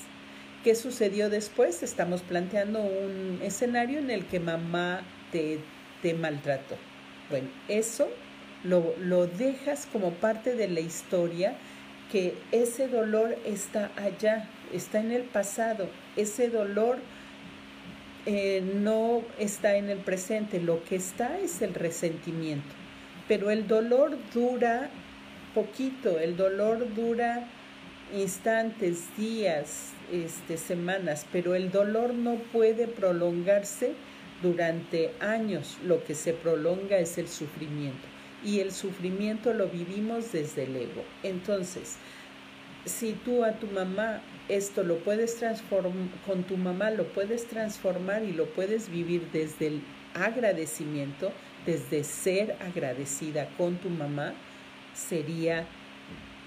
¿Qué 0.64 0.76
sucedió 0.76 1.30
después? 1.30 1.84
Estamos 1.84 2.22
planteando 2.22 2.82
un 2.82 3.40
escenario 3.44 4.00
en 4.00 4.12
el 4.12 4.26
que 4.26 4.40
mamá 4.40 5.02
te, 5.32 5.60
te 6.02 6.14
maltrató. 6.14 6.78
Bueno, 7.30 7.50
eso 7.68 8.08
lo, 8.64 8.96
lo 9.00 9.28
dejas 9.28 9.88
como 9.92 10.12
parte 10.12 10.56
de 10.56 10.70
la 10.70 10.80
historia 10.80 11.56
que 12.12 12.36
ese 12.52 12.88
dolor 12.88 13.38
está 13.46 13.92
allá, 13.98 14.48
está 14.74 15.00
en 15.00 15.12
el 15.12 15.24
pasado, 15.24 15.90
ese 16.16 16.50
dolor 16.50 16.98
eh, 18.26 18.62
no 18.76 19.24
está 19.40 19.76
en 19.76 19.90
el 19.90 19.98
presente, 19.98 20.62
lo 20.62 20.84
que 20.84 20.96
está 20.96 21.40
es 21.40 21.62
el 21.62 21.74
resentimiento, 21.74 22.70
pero 23.28 23.50
el 23.50 23.68
dolor 23.68 24.18
dura 24.34 24.90
poquito, 25.54 26.20
el 26.20 26.38
dolor 26.38 26.94
dura 26.94 27.48
instantes, 28.16 29.06
días, 29.18 29.92
este, 30.12 30.58
semanas, 30.58 31.26
pero 31.32 31.56
el 31.56 31.72
dolor 31.72 32.14
no 32.14 32.36
puede 32.52 32.88
prolongarse 32.88 33.94
durante 34.42 35.12
años, 35.20 35.78
lo 35.86 36.04
que 36.04 36.16
se 36.16 36.34
prolonga 36.34 36.98
es 36.98 37.18
el 37.18 37.28
sufrimiento 37.28 38.08
y 38.44 38.60
el 38.60 38.72
sufrimiento 38.72 39.54
lo 39.54 39.68
vivimos 39.68 40.32
desde 40.32 40.64
el 40.64 40.76
ego. 40.76 41.04
Entonces, 41.24 41.98
si 42.86 43.14
tú 43.14 43.44
a 43.44 43.54
tu 43.54 43.68
mamá 43.68 44.22
esto 44.50 44.84
lo 44.84 44.98
puedes 44.98 45.38
transformar, 45.38 45.94
con 46.26 46.44
tu 46.44 46.58
mamá 46.58 46.92
lo 46.92 47.06
puedes 47.06 47.48
transformar 47.48 48.24
y 48.24 48.34
lo 48.34 48.48
puedes 48.48 48.90
vivir 48.90 49.28
desde 49.32 49.68
el 49.68 49.82
agradecimiento, 50.14 51.32
desde 51.66 52.04
ser 52.04 52.58
agradecida 52.60 53.48
con 53.58 53.76
tu 53.78 53.90
mamá, 53.90 54.34
sería 54.94 55.66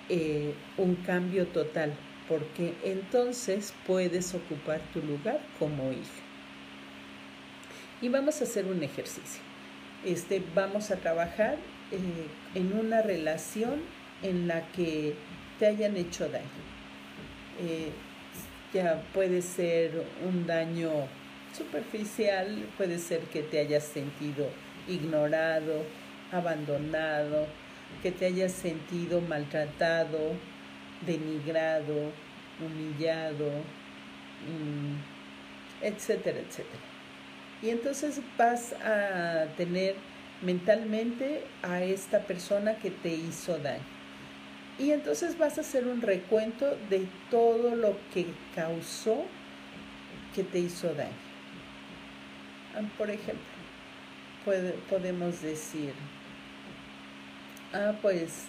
eh, 0.09 0.55
un 0.77 0.97
cambio 0.97 1.47
total, 1.47 1.95
porque 2.29 2.75
entonces 2.85 3.75
puedes 3.87 4.35
ocupar 4.35 4.81
tu 4.93 5.01
lugar 5.03 5.41
como 5.59 5.93
hija. 5.93 6.23
Y 8.01 8.09
vamos 8.09 8.41
a 8.41 8.45
hacer 8.45 8.67
un 8.67 8.83
ejercicio. 8.83 9.43
Este, 10.05 10.43
vamos 10.55 10.91
a 10.91 10.97
trabajar 10.97 11.57
eh, 11.91 11.99
en 12.55 12.79
una 12.79 13.01
relación 13.01 13.81
en 14.23 14.47
la 14.47 14.67
que 14.73 15.15
te 15.59 15.67
hayan 15.67 15.97
hecho 15.97 16.29
daño. 16.29 16.45
Eh, 17.61 17.91
ya 18.75 19.03
puede 19.15 19.41
ser 19.41 20.05
un 20.27 20.47
daño 20.47 20.91
superficial, 21.57 22.67
puede 22.77 22.99
ser 22.99 23.21
que 23.21 23.43
te 23.43 23.61
hayas 23.61 23.85
sentido 23.85 24.49
ignorado, 24.89 25.85
abandonado, 26.33 27.47
que 28.03 28.11
te 28.11 28.27
hayas 28.27 28.53
sentido 28.53 29.21
maltratado, 29.21 30.19
denigrado, 31.07 32.13
humillado, 32.61 33.51
mm, 34.47 35.85
etcétera, 35.85 36.39
etcétera. 36.39 36.83
Y 37.63 37.71
entonces 37.71 38.21
vas 38.37 38.73
a 38.75 39.47
tener 39.57 39.97
mentalmente 40.43 41.43
a 41.63 41.83
esta 41.83 42.21
persona 42.21 42.77
que 42.77 42.91
te 42.91 43.11
hizo 43.11 43.59
daño. 43.59 43.83
Y 44.79 44.91
entonces 44.91 45.39
vas 45.39 45.57
a 45.59 45.61
hacer 45.61 45.87
un 45.87 46.03
recuento 46.03 46.77
de 46.91 47.07
todo 47.31 47.77
lo 47.77 47.97
que 48.13 48.27
causó 48.55 49.25
que 50.35 50.43
te 50.43 50.59
hizo 50.59 50.93
daño. 50.95 51.13
Ah, 52.75 52.83
por 52.99 53.09
ejemplo, 53.09 53.45
podemos 54.91 55.41
decir, 55.41 55.93
ah, 57.75 57.95
pues, 58.01 58.47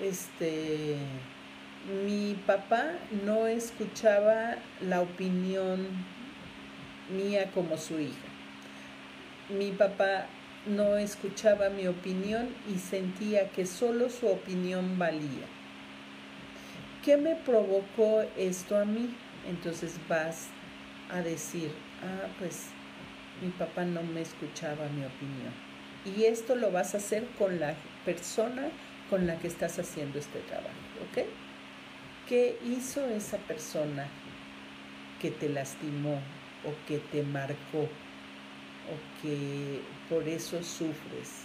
este, 0.00 0.96
mi 2.04 2.34
papá 2.46 2.92
no 3.24 3.46
escuchaba 3.46 4.56
la 4.80 5.00
opinión 5.00 5.86
mía 7.14 7.50
como 7.52 7.76
su 7.76 7.98
hija. 7.98 8.28
Mi 9.48 9.72
papá 9.72 10.26
no 10.64 10.96
escuchaba 10.96 11.68
mi 11.68 11.88
opinión 11.88 12.48
y 12.72 12.78
sentía 12.78 13.50
que 13.50 13.66
solo 13.66 14.08
su 14.08 14.28
opinión 14.28 14.98
valía. 14.98 15.46
¿Qué 17.04 17.16
me 17.16 17.34
provocó 17.34 18.22
esto 18.36 18.78
a 18.78 18.84
mí? 18.84 19.12
Entonces 19.48 19.98
vas 20.08 20.46
a 21.10 21.20
decir, 21.20 21.72
ah, 22.02 22.28
pues 22.38 22.66
mi 23.42 23.50
papá 23.50 23.84
no 23.84 24.04
me 24.04 24.22
escuchaba 24.22 24.88
mi 24.88 25.04
opinión. 25.04 25.52
Y 26.16 26.24
esto 26.24 26.54
lo 26.54 26.70
vas 26.70 26.94
a 26.94 26.98
hacer 26.98 27.26
con 27.38 27.58
la 27.58 27.74
persona 28.04 28.68
con 29.10 29.26
la 29.26 29.38
que 29.38 29.48
estás 29.48 29.78
haciendo 29.78 30.18
este 30.18 30.40
trabajo, 30.40 30.70
¿ok? 31.10 31.26
¿Qué 32.28 32.58
hizo 32.64 33.06
esa 33.08 33.36
persona 33.38 34.06
que 35.20 35.30
te 35.30 35.48
lastimó 35.48 36.20
o 36.64 36.86
que 36.86 36.98
te 36.98 37.22
marcó 37.22 37.82
o 37.82 39.22
que 39.22 39.80
por 40.08 40.28
eso 40.28 40.62
sufres 40.62 41.44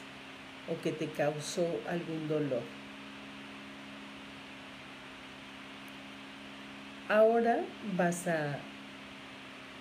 o 0.69 0.81
que 0.81 0.91
te 0.91 1.07
causó 1.07 1.65
algún 1.87 2.27
dolor. 2.27 2.61
Ahora 7.07 7.61
vas 7.95 8.27
a 8.27 8.59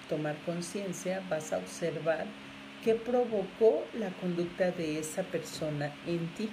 tomar 0.08 0.36
conciencia, 0.44 1.22
vas 1.28 1.52
a 1.52 1.58
observar 1.58 2.24
qué 2.84 2.94
provocó 2.94 3.84
la 3.94 4.10
conducta 4.10 4.70
de 4.70 5.00
esa 5.00 5.22
persona 5.24 5.92
en 6.06 6.28
ti. 6.34 6.48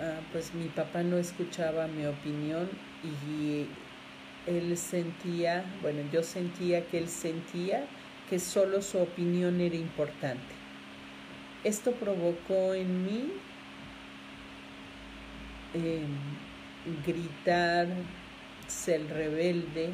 Ah, 0.00 0.20
pues 0.32 0.52
mi 0.54 0.66
papá 0.68 1.02
no 1.02 1.16
escuchaba 1.18 1.86
mi 1.86 2.04
opinión 2.06 2.68
y 3.04 3.66
él 4.46 4.76
sentía, 4.76 5.64
bueno, 5.82 6.00
yo 6.12 6.22
sentía 6.22 6.84
que 6.86 6.98
él 6.98 7.08
sentía 7.08 7.86
que 8.28 8.38
solo 8.38 8.82
su 8.82 8.98
opinión 8.98 9.60
era 9.60 9.76
importante. 9.76 10.54
Esto 11.62 11.92
provocó 11.92 12.74
en 12.74 13.04
mí 13.04 13.32
em, 15.74 16.06
gritar, 17.06 17.86
ser 18.66 19.06
rebelde, 19.08 19.90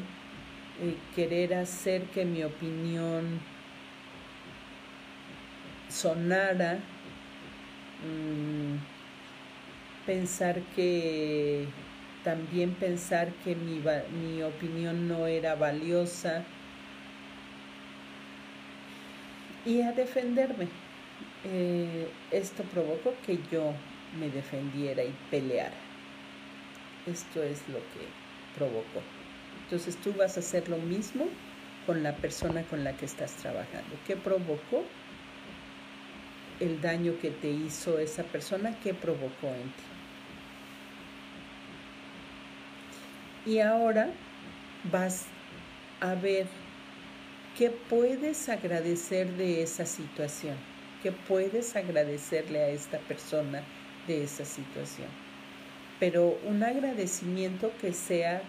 eh, 0.81 0.95
querer 1.15 1.53
hacer 1.53 2.03
que 2.05 2.25
mi 2.25 2.43
opinión 2.43 3.39
sonara, 5.89 6.79
mm, 8.03 8.30
pensar 10.11 10.59
que 10.75 11.67
también 12.25 12.73
pensar 12.73 13.31
que 13.45 13.55
mi, 13.55 13.81
mi 14.21 14.43
opinión 14.43 15.07
no 15.07 15.25
era 15.25 15.55
valiosa 15.55 16.43
y 19.65 19.79
a 19.79 19.93
defenderme. 19.93 20.67
Eh, 21.45 22.09
esto 22.29 22.63
provocó 22.63 23.13
que 23.25 23.39
yo 23.49 23.73
me 24.19 24.29
defendiera 24.29 25.01
y 25.01 25.15
peleara. 25.29 25.77
Esto 27.07 27.41
es 27.41 27.61
lo 27.69 27.77
que 27.77 28.03
provocó. 28.57 29.01
Entonces 29.63 29.95
tú 29.95 30.11
vas 30.11 30.35
a 30.35 30.41
hacer 30.41 30.67
lo 30.67 30.77
mismo 30.77 31.23
con 31.85 32.03
la 32.03 32.17
persona 32.17 32.63
con 32.63 32.83
la 32.83 32.97
que 32.97 33.05
estás 33.05 33.31
trabajando. 33.35 33.95
¿Qué 34.05 34.17
provocó 34.17 34.83
el 36.59 36.81
daño 36.81 37.13
que 37.21 37.31
te 37.31 37.49
hizo 37.49 37.97
esa 37.97 38.23
persona? 38.23 38.77
¿Qué 38.83 38.93
provocó 38.93 39.47
en 39.47 39.63
ti? 39.63 39.90
Y 43.45 43.59
ahora 43.59 44.09
vas 44.91 45.25
a 45.99 46.13
ver 46.13 46.45
qué 47.57 47.71
puedes 47.71 48.49
agradecer 48.49 49.31
de 49.33 49.63
esa 49.63 49.85
situación, 49.85 50.55
qué 51.01 51.11
puedes 51.11 51.75
agradecerle 51.75 52.59
a 52.59 52.69
esta 52.69 52.99
persona 52.99 53.63
de 54.07 54.23
esa 54.23 54.45
situación. 54.45 55.07
Pero 55.99 56.37
un 56.45 56.63
agradecimiento 56.63 57.71
que 57.81 57.93
sea 57.93 58.43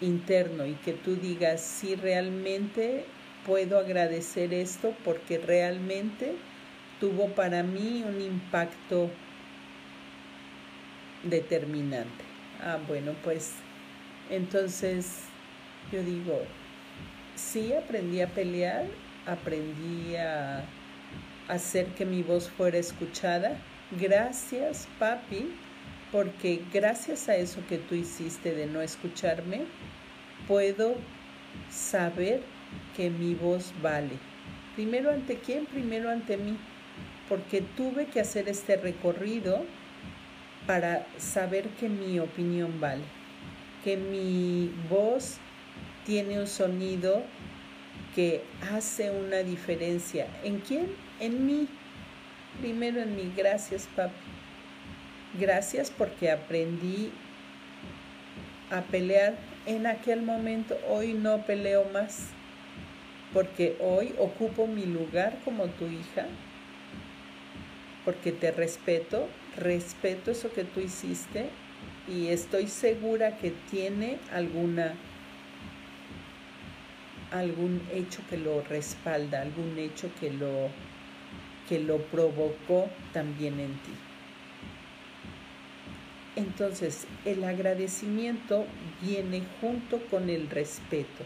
interno 0.00 0.64
y 0.64 0.74
que 0.74 0.92
tú 0.92 1.16
digas, 1.16 1.60
si 1.60 1.94
realmente 1.94 3.04
puedo 3.46 3.78
agradecer 3.78 4.54
esto 4.54 4.94
porque 5.04 5.38
realmente 5.38 6.36
tuvo 7.00 7.28
para 7.28 7.62
mí 7.62 8.02
un 8.06 8.20
impacto 8.20 9.10
determinante. 11.22 12.24
Ah, 12.62 12.78
bueno, 12.86 13.12
pues 13.24 13.54
entonces, 14.30 15.22
yo 15.90 16.02
digo, 16.04 16.40
sí 17.34 17.72
aprendí 17.72 18.20
a 18.20 18.28
pelear, 18.28 18.86
aprendí 19.26 20.14
a 20.14 20.64
hacer 21.48 21.86
que 21.88 22.06
mi 22.06 22.22
voz 22.22 22.48
fuera 22.48 22.78
escuchada. 22.78 23.56
Gracias, 24.00 24.86
papi, 25.00 25.50
porque 26.12 26.62
gracias 26.72 27.28
a 27.28 27.34
eso 27.34 27.60
que 27.68 27.78
tú 27.78 27.96
hiciste 27.96 28.54
de 28.54 28.66
no 28.66 28.80
escucharme, 28.80 29.62
puedo 30.46 30.94
saber 31.68 32.40
que 32.96 33.10
mi 33.10 33.34
voz 33.34 33.72
vale. 33.82 34.16
Primero 34.76 35.10
ante 35.10 35.38
quién, 35.38 35.66
primero 35.66 36.08
ante 36.08 36.36
mí, 36.36 36.56
porque 37.28 37.62
tuve 37.76 38.06
que 38.06 38.20
hacer 38.20 38.48
este 38.48 38.76
recorrido 38.76 39.64
para 40.68 41.04
saber 41.18 41.68
que 41.80 41.88
mi 41.88 42.20
opinión 42.20 42.80
vale 42.80 43.19
que 43.84 43.96
mi 43.96 44.70
voz 44.88 45.38
tiene 46.04 46.38
un 46.38 46.46
sonido 46.46 47.22
que 48.14 48.42
hace 48.72 49.10
una 49.10 49.38
diferencia. 49.38 50.26
¿En 50.42 50.58
quién? 50.58 50.94
En 51.20 51.46
mí. 51.46 51.68
Primero 52.60 53.00
en 53.00 53.16
mí. 53.16 53.32
Gracias, 53.36 53.88
papi. 53.94 54.14
Gracias 55.38 55.90
porque 55.90 56.30
aprendí 56.30 57.10
a 58.70 58.82
pelear 58.82 59.34
en 59.66 59.86
aquel 59.86 60.22
momento. 60.22 60.76
Hoy 60.88 61.14
no 61.14 61.44
peleo 61.46 61.84
más. 61.92 62.28
Porque 63.32 63.76
hoy 63.80 64.12
ocupo 64.18 64.66
mi 64.66 64.84
lugar 64.84 65.38
como 65.44 65.66
tu 65.66 65.86
hija. 65.86 66.26
Porque 68.04 68.32
te 68.32 68.50
respeto. 68.50 69.28
Respeto 69.56 70.32
eso 70.32 70.52
que 70.52 70.64
tú 70.64 70.80
hiciste 70.80 71.50
y 72.10 72.28
estoy 72.28 72.66
segura 72.66 73.36
que 73.38 73.52
tiene 73.70 74.18
alguna 74.32 74.94
algún 77.30 77.80
hecho 77.92 78.20
que 78.28 78.36
lo 78.36 78.60
respalda, 78.62 79.40
algún 79.40 79.78
hecho 79.78 80.10
que 80.18 80.32
lo 80.32 80.68
que 81.68 81.78
lo 81.78 81.98
provocó 81.98 82.90
también 83.12 83.60
en 83.60 83.72
ti. 83.74 83.92
Entonces, 86.34 87.06
el 87.24 87.44
agradecimiento 87.44 88.66
viene 89.00 89.42
junto 89.60 90.00
con 90.10 90.28
el 90.28 90.50
respeto. 90.50 91.24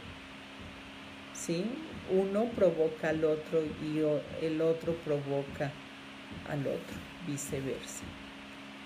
¿Sí? 1.33 1.65
Uno 2.11 2.45
provoca 2.55 3.09
al 3.09 3.25
otro 3.25 3.63
y 3.83 4.01
el 4.45 4.61
otro 4.61 4.95
provoca 4.97 5.73
al 6.51 6.61
otro, 6.61 6.97
viceversa. 7.27 8.05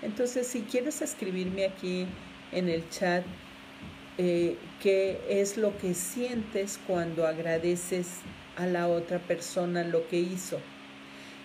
Entonces, 0.01 0.47
si 0.47 0.61
quieres 0.61 1.01
escribirme 1.01 1.65
aquí 1.65 2.05
en 2.51 2.69
el 2.69 2.89
chat 2.89 3.23
eh, 4.21 4.57
qué 4.83 5.21
es 5.29 5.55
lo 5.55 5.77
que 5.77 5.93
sientes 5.93 6.77
cuando 6.85 7.25
agradeces 7.25 8.17
a 8.57 8.65
la 8.65 8.89
otra 8.89 9.17
persona 9.19 9.85
lo 9.85 10.09
que 10.09 10.19
hizo. 10.19 10.59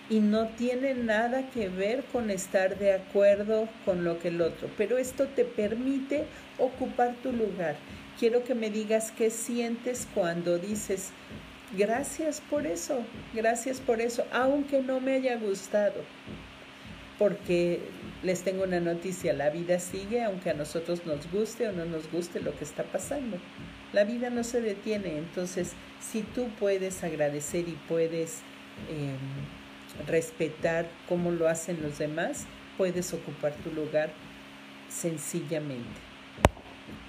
Y 0.09 0.19
no 0.19 0.49
tiene 0.49 0.93
nada 0.93 1.49
que 1.51 1.69
ver 1.69 2.03
con 2.11 2.29
estar 2.29 2.77
de 2.77 2.93
acuerdo 2.93 3.69
con 3.85 4.03
lo 4.03 4.19
que 4.19 4.27
el 4.27 4.41
otro, 4.41 4.69
pero 4.77 4.97
esto 4.97 5.25
te 5.27 5.45
permite 5.45 6.25
ocupar 6.59 7.15
tu 7.23 7.31
lugar. 7.31 7.77
Quiero 8.19 8.43
que 8.43 8.55
me 8.55 8.69
digas 8.69 9.13
qué 9.17 9.29
sientes 9.29 10.05
cuando 10.13 10.57
dices, 10.57 11.11
gracias 11.77 12.41
por 12.41 12.67
eso, 12.67 13.05
gracias 13.33 13.79
por 13.79 14.01
eso, 14.01 14.25
aunque 14.33 14.81
no 14.81 14.99
me 14.99 15.13
haya 15.13 15.37
gustado, 15.37 16.01
porque 17.17 17.79
les 18.25 18.41
tengo 18.41 18.63
una 18.63 18.79
noticia, 18.79 19.33
la 19.33 19.51
vida 19.51 19.79
sigue 19.79 20.23
aunque 20.23 20.49
a 20.49 20.55
nosotros 20.55 21.05
nos 21.05 21.31
guste 21.31 21.67
o 21.67 21.71
no 21.71 21.85
nos 21.85 22.11
guste 22.11 22.39
lo 22.39 22.57
que 22.57 22.63
está 22.63 22.83
pasando. 22.83 23.37
La 23.93 24.03
vida 24.03 24.31
no 24.31 24.43
se 24.43 24.61
detiene, 24.61 25.17
entonces 25.19 25.73
si 26.01 26.23
tú 26.23 26.47
puedes 26.59 27.03
agradecer 27.03 27.69
y 27.69 27.77
puedes 27.87 28.39
em, 28.89 30.07
respetar 30.07 30.87
cómo 31.07 31.29
lo 31.31 31.47
hacen 31.47 31.81
los 31.83 31.99
demás, 31.99 32.47
puedes 32.77 33.13
ocupar 33.13 33.53
tu 33.53 33.71
lugar 33.71 34.09
sencillamente 34.89 35.99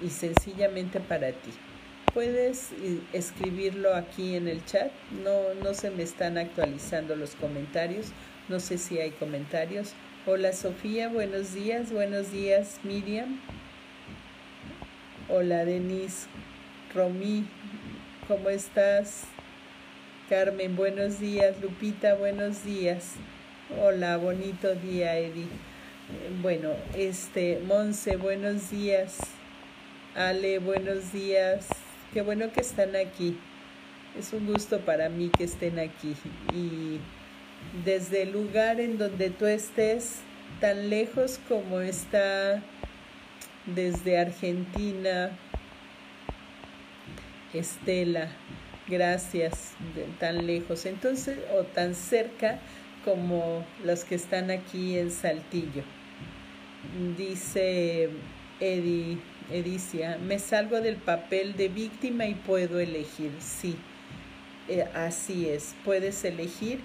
y 0.03 0.11
sencillamente 0.11 1.01
para 1.01 1.33
ti. 1.33 1.51
Puedes 2.13 2.73
eh, 2.73 3.01
escribirlo 3.15 3.95
aquí 3.95 4.37
en 4.37 4.49
el 4.49 4.65
chat, 4.67 4.91
no, 5.25 5.55
no 5.63 5.73
se 5.73 5.91
me 5.91 6.03
están 6.03 6.37
actualizando 6.37 7.17
los 7.17 7.35
comentarios, 7.35 8.09
no 8.49 8.61
sé 8.61 8.77
si 8.77 8.99
hay 8.99 9.11
comentarios 9.13 9.95
Hola 10.29 10.53
Sofía, 10.53 11.09
buenos 11.09 11.55
días, 11.55 11.93
buenos 11.93 12.33
días 12.33 12.81
Miriam. 12.83 13.39
Hola 15.29 15.65
Denise, 15.65 16.27
Romy, 16.93 17.47
¿cómo 18.27 18.49
estás? 18.49 19.23
Carmen, 20.29 20.75
buenos 20.75 21.21
días. 21.21 21.55
Lupita, 21.63 22.15
buenos 22.15 22.65
días. 22.65 23.13
Hola, 23.81 24.17
bonito 24.17 24.75
día, 24.75 25.17
Eddie. 25.17 25.47
Bueno, 26.43 26.71
este, 26.97 27.61
Monse, 27.65 28.17
buenos 28.17 28.71
días. 28.71 29.19
Ale, 30.17 30.59
buenos 30.59 31.13
días. 31.13 31.69
Qué 32.13 32.23
bueno 32.23 32.51
que 32.51 32.63
están 32.63 32.97
aquí. 32.97 33.39
Es 34.19 34.33
un 34.33 34.45
gusto 34.47 34.81
para 34.81 35.09
mí 35.09 35.31
que 35.31 35.45
estén 35.45 35.79
aquí. 35.79 36.17
Y 36.53 36.99
desde 37.85 38.23
el 38.23 38.33
lugar 38.33 38.81
en 38.81 38.99
donde 38.99 39.31
tú 39.31 39.47
estés, 39.47 40.21
tan 40.61 40.89
lejos 40.89 41.39
como 41.49 41.81
está 41.81 42.63
desde 43.67 44.19
Argentina, 44.19 45.31
Estela, 47.53 48.29
gracias, 48.87 49.73
tan 50.19 50.47
lejos, 50.47 50.87
entonces, 50.87 51.39
o 51.59 51.65
tan 51.65 51.95
cerca 51.95 52.59
como 53.05 53.65
los 53.85 54.05
que 54.05 54.15
están 54.15 54.51
aquí 54.51 54.99
en 54.99 55.11
Saltillo. 55.11 55.83
Dice 57.17 58.11
Eddie, 58.61 59.19
Edicia, 59.51 60.19
me 60.19 60.39
salgo 60.39 60.81
del 60.81 60.97
papel 60.97 61.57
de 61.57 61.69
víctima 61.69 62.27
y 62.27 62.35
puedo 62.35 62.81
elegir. 62.81 63.33
Sí, 63.39 63.77
eh, 64.69 64.85
así 64.95 65.49
es, 65.49 65.75
puedes 65.85 66.25
elegir 66.25 66.81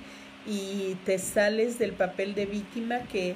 y 0.46 0.96
te 1.06 1.20
sales 1.20 1.78
del 1.78 1.94
papel 1.94 2.34
de 2.36 2.46
víctima 2.46 3.00
que 3.12 3.36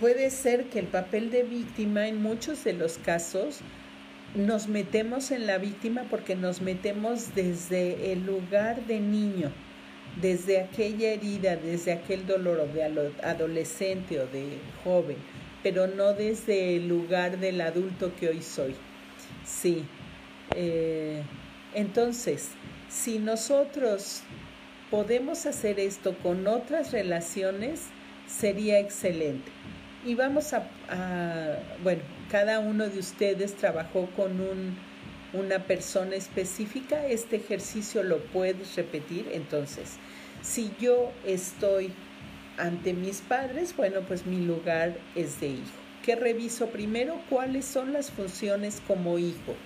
puede 0.00 0.30
ser 0.30 0.64
que 0.64 0.80
el 0.80 0.86
papel 0.86 1.30
de 1.30 1.42
víctima 1.42 2.08
en 2.08 2.22
muchos 2.22 2.64
de 2.64 2.72
los 2.72 2.98
casos 2.98 3.60
nos 4.34 4.68
metemos 4.68 5.30
en 5.30 5.46
la 5.46 5.58
víctima 5.58 6.04
porque 6.10 6.36
nos 6.36 6.60
metemos 6.60 7.34
desde 7.34 8.12
el 8.12 8.26
lugar 8.26 8.84
de 8.86 9.00
niño, 9.00 9.50
desde 10.20 10.60
aquella 10.60 11.12
herida, 11.12 11.56
desde 11.56 11.92
aquel 11.92 12.26
dolor 12.26 12.70
de 12.72 12.84
adolescente 13.22 14.20
o 14.20 14.26
de 14.26 14.58
joven, 14.84 15.16
pero 15.62 15.86
no 15.86 16.12
desde 16.12 16.76
el 16.76 16.88
lugar 16.88 17.38
del 17.38 17.60
adulto 17.60 18.12
que 18.18 18.28
hoy 18.28 18.42
soy. 18.42 18.74
Sí. 19.44 19.84
Eh, 20.54 21.22
entonces, 21.74 22.50
si 22.88 23.18
nosotros 23.18 24.22
podemos 24.90 25.46
hacer 25.46 25.80
esto 25.80 26.16
con 26.22 26.46
otras 26.46 26.92
relaciones, 26.92 27.82
sería 28.26 28.78
excelente. 28.78 29.50
Y 30.04 30.14
vamos 30.14 30.52
a, 30.52 30.68
bueno, 31.82 32.02
cada 32.30 32.60
uno 32.60 32.88
de 32.88 32.98
ustedes 32.98 33.54
trabajó 33.54 34.06
con 34.14 34.40
un, 34.40 34.76
una 35.32 35.64
persona 35.64 36.14
específica, 36.14 37.06
este 37.06 37.36
ejercicio 37.36 38.02
lo 38.02 38.18
puedes 38.18 38.76
repetir. 38.76 39.28
Entonces, 39.32 39.96
si 40.42 40.70
yo 40.80 41.12
estoy 41.24 41.92
ante 42.56 42.92
mis 42.92 43.20
padres, 43.20 43.74
bueno, 43.76 44.00
pues 44.06 44.26
mi 44.26 44.44
lugar 44.44 44.96
es 45.14 45.40
de 45.40 45.48
hijo. 45.48 45.86
¿Qué 46.04 46.14
reviso 46.14 46.68
primero? 46.68 47.20
¿Cuáles 47.28 47.64
son 47.64 47.92
las 47.92 48.12
funciones 48.12 48.80
como 48.86 49.18
hijo? 49.18 49.56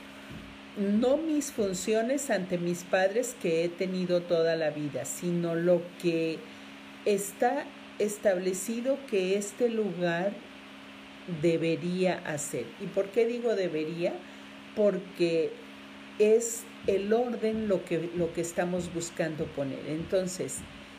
No 0.76 1.16
mis 1.16 1.50
funciones 1.50 2.30
ante 2.30 2.56
mis 2.56 2.85
padres 2.85 3.37
que 3.42 3.64
he 3.64 3.68
tenido 3.68 4.22
toda 4.22 4.56
la 4.56 4.70
vida, 4.70 5.04
sino 5.04 5.54
lo 5.54 5.83
que 6.00 6.38
está 7.04 7.64
establecido 7.98 8.98
que 9.11 9.37
este 9.37 9.68
lugar 9.68 10.33
debería 11.42 12.18
hacer. 12.24 12.66
¿Y 12.80 12.87
por 12.87 13.09
qué 13.11 13.26
digo 13.26 13.56
debería? 13.56 14.12
Porque 14.76 15.50
es 16.18 16.62
el 16.87 17.12
orden 17.12 17.68
lo 17.68 17.85
que, 17.85 18.11
lo 18.16 18.33
que 18.33 18.40
estamos 18.40 18.92
buscando 18.94 19.46
poner. 19.46 19.87
Entonces, 19.88 20.59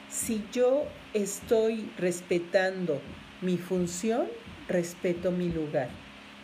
si 0.09 0.43
yo 0.51 0.85
estoy 1.13 1.89
respetando 1.97 3.01
mi 3.41 3.57
función, 3.57 4.27
respeto 4.67 5.31
mi 5.31 5.49
lugar. 5.49 5.89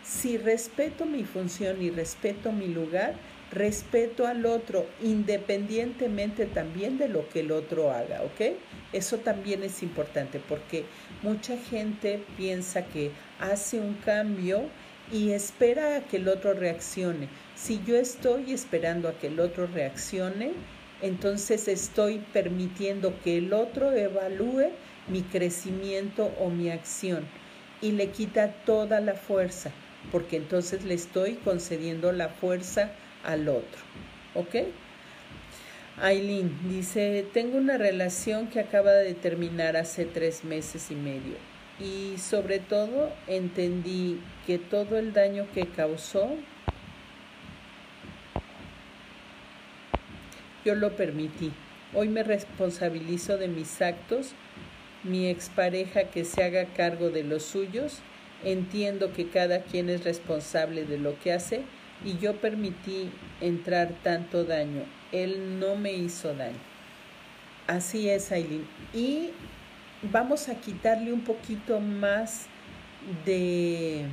Si 0.07 0.37
respeto 0.37 1.05
mi 1.05 1.25
función 1.25 1.81
y 1.81 1.89
respeto 1.89 2.53
mi 2.53 2.67
lugar, 2.67 3.15
respeto 3.51 4.25
al 4.25 4.45
otro 4.45 4.85
independientemente 5.03 6.45
también 6.45 6.97
de 6.97 7.09
lo 7.09 7.27
que 7.27 7.41
el 7.41 7.51
otro 7.51 7.91
haga, 7.91 8.23
¿ok? 8.23 8.55
Eso 8.93 9.17
también 9.17 9.63
es 9.63 9.83
importante 9.83 10.39
porque 10.39 10.85
mucha 11.23 11.57
gente 11.57 12.23
piensa 12.37 12.85
que 12.85 13.11
hace 13.41 13.81
un 13.81 13.95
cambio 13.95 14.69
y 15.11 15.31
espera 15.31 15.97
a 15.97 16.01
que 16.01 16.17
el 16.17 16.29
otro 16.29 16.53
reaccione. 16.53 17.27
Si 17.55 17.81
yo 17.85 17.97
estoy 17.97 18.53
esperando 18.53 19.09
a 19.09 19.19
que 19.19 19.27
el 19.27 19.41
otro 19.41 19.67
reaccione, 19.67 20.53
entonces 21.01 21.67
estoy 21.67 22.19
permitiendo 22.31 23.13
que 23.25 23.39
el 23.39 23.51
otro 23.51 23.91
evalúe 23.91 24.69
mi 25.09 25.21
crecimiento 25.23 26.31
o 26.39 26.49
mi 26.49 26.69
acción 26.69 27.25
y 27.81 27.91
le 27.91 28.09
quita 28.09 28.53
toda 28.65 29.01
la 29.01 29.13
fuerza, 29.13 29.71
porque 30.11 30.37
entonces 30.37 30.83
le 30.83 30.93
estoy 30.93 31.33
concediendo 31.35 32.11
la 32.11 32.29
fuerza 32.29 32.91
al 33.23 33.49
otro. 33.49 33.81
¿Ok? 34.35 34.55
Aileen 35.99 36.55
dice, 36.69 37.25
tengo 37.33 37.57
una 37.57 37.77
relación 37.77 38.47
que 38.47 38.59
acaba 38.59 38.91
de 38.91 39.15
terminar 39.15 39.75
hace 39.77 40.05
tres 40.05 40.43
meses 40.43 40.91
y 40.91 40.95
medio 40.95 41.35
y 41.79 42.17
sobre 42.17 42.59
todo 42.59 43.11
entendí 43.27 44.19
que 44.45 44.57
todo 44.57 44.97
el 44.97 45.13
daño 45.13 45.47
que 45.53 45.67
causó 45.67 46.29
yo 50.65 50.75
lo 50.75 50.95
permití. 50.95 51.51
Hoy 51.93 52.09
me 52.09 52.23
responsabilizo 52.23 53.37
de 53.37 53.47
mis 53.47 53.81
actos, 53.81 54.33
mi 55.03 55.27
expareja 55.27 56.05
que 56.05 56.25
se 56.25 56.43
haga 56.43 56.65
cargo 56.65 57.09
de 57.09 57.23
los 57.23 57.43
suyos, 57.43 57.99
entiendo 58.43 59.13
que 59.13 59.29
cada 59.29 59.61
quien 59.61 59.89
es 59.89 60.03
responsable 60.03 60.85
de 60.85 60.97
lo 60.97 61.19
que 61.19 61.33
hace 61.33 61.63
y 62.03 62.17
yo 62.17 62.35
permití 62.35 63.09
entrar 63.41 63.89
tanto 64.03 64.43
daño. 64.43 64.83
Él 65.11 65.59
no 65.59 65.75
me 65.75 65.93
hizo 65.93 66.33
daño. 66.33 66.57
Así 67.65 68.09
es, 68.09 68.31
Aileen. 68.31 68.67
Y 68.93 69.29
vamos 70.01 70.49
a 70.49 70.55
quitarle 70.55 71.11
un 71.11 71.21
poquito 71.21 71.79
más 71.79 72.47
de, 73.25 74.05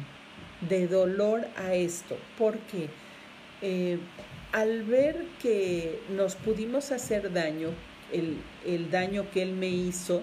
de 0.69 0.89
dolor 0.89 1.47
a 1.57 1.75
esto, 1.75 2.17
porque 2.39 2.89
eh, 3.63 3.99
al 4.53 4.85
ver 4.85 5.25
que 5.41 6.01
nos 6.11 6.37
pudimos 6.37 6.93
hacer 6.93 7.33
daño, 7.33 7.71
el, 8.13 8.39
el 8.67 8.91
daño 8.91 9.31
que 9.33 9.43
él 9.43 9.53
me 9.53 9.69
hizo, 9.69 10.23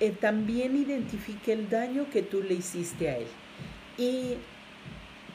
eh, 0.00 0.10
también 0.10 0.76
identifique 0.76 1.52
el 1.52 1.68
daño 1.68 2.06
que 2.10 2.22
tú 2.22 2.42
le 2.42 2.54
hiciste 2.54 3.08
a 3.08 3.18
él. 3.18 3.26
Y 3.98 4.36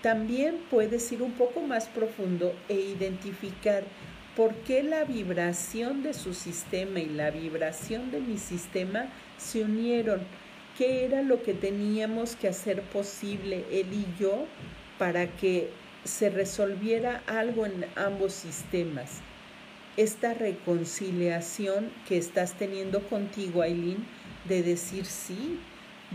también 0.02 0.58
puedes 0.70 1.12
ir 1.12 1.22
un 1.22 1.34
poco 1.34 1.62
más 1.62 1.88
profundo 1.88 2.56
e 2.70 2.76
identificar 2.76 3.84
por 4.36 4.54
qué 4.56 4.82
la 4.82 5.04
vibración 5.04 6.04
de 6.04 6.14
su 6.14 6.34
sistema 6.34 7.00
y 7.00 7.08
la 7.08 7.32
vibración 7.32 8.12
de 8.12 8.20
mi 8.20 8.38
sistema 8.38 9.06
se 9.38 9.64
unieron. 9.64 10.22
¿Qué 10.78 11.06
era 11.06 11.22
lo 11.22 11.44
que 11.44 11.54
teníamos 11.54 12.36
que 12.36 12.48
hacer 12.48 12.82
posible 12.82 13.66
él 13.72 13.88
y 13.92 14.06
yo 14.20 14.46
para 14.98 15.28
que 15.28 15.70
se 16.06 16.30
resolviera 16.30 17.22
algo 17.28 17.66
en 17.66 17.86
ambos 17.96 18.34
sistemas? 18.34 19.20
Esta 19.98 20.34
reconciliación 20.34 21.92
que 22.08 22.18
estás 22.18 22.54
teniendo 22.54 23.02
contigo, 23.02 23.62
Aileen, 23.62 24.06
de 24.46 24.64
decir 24.64 25.06
sí, 25.06 25.60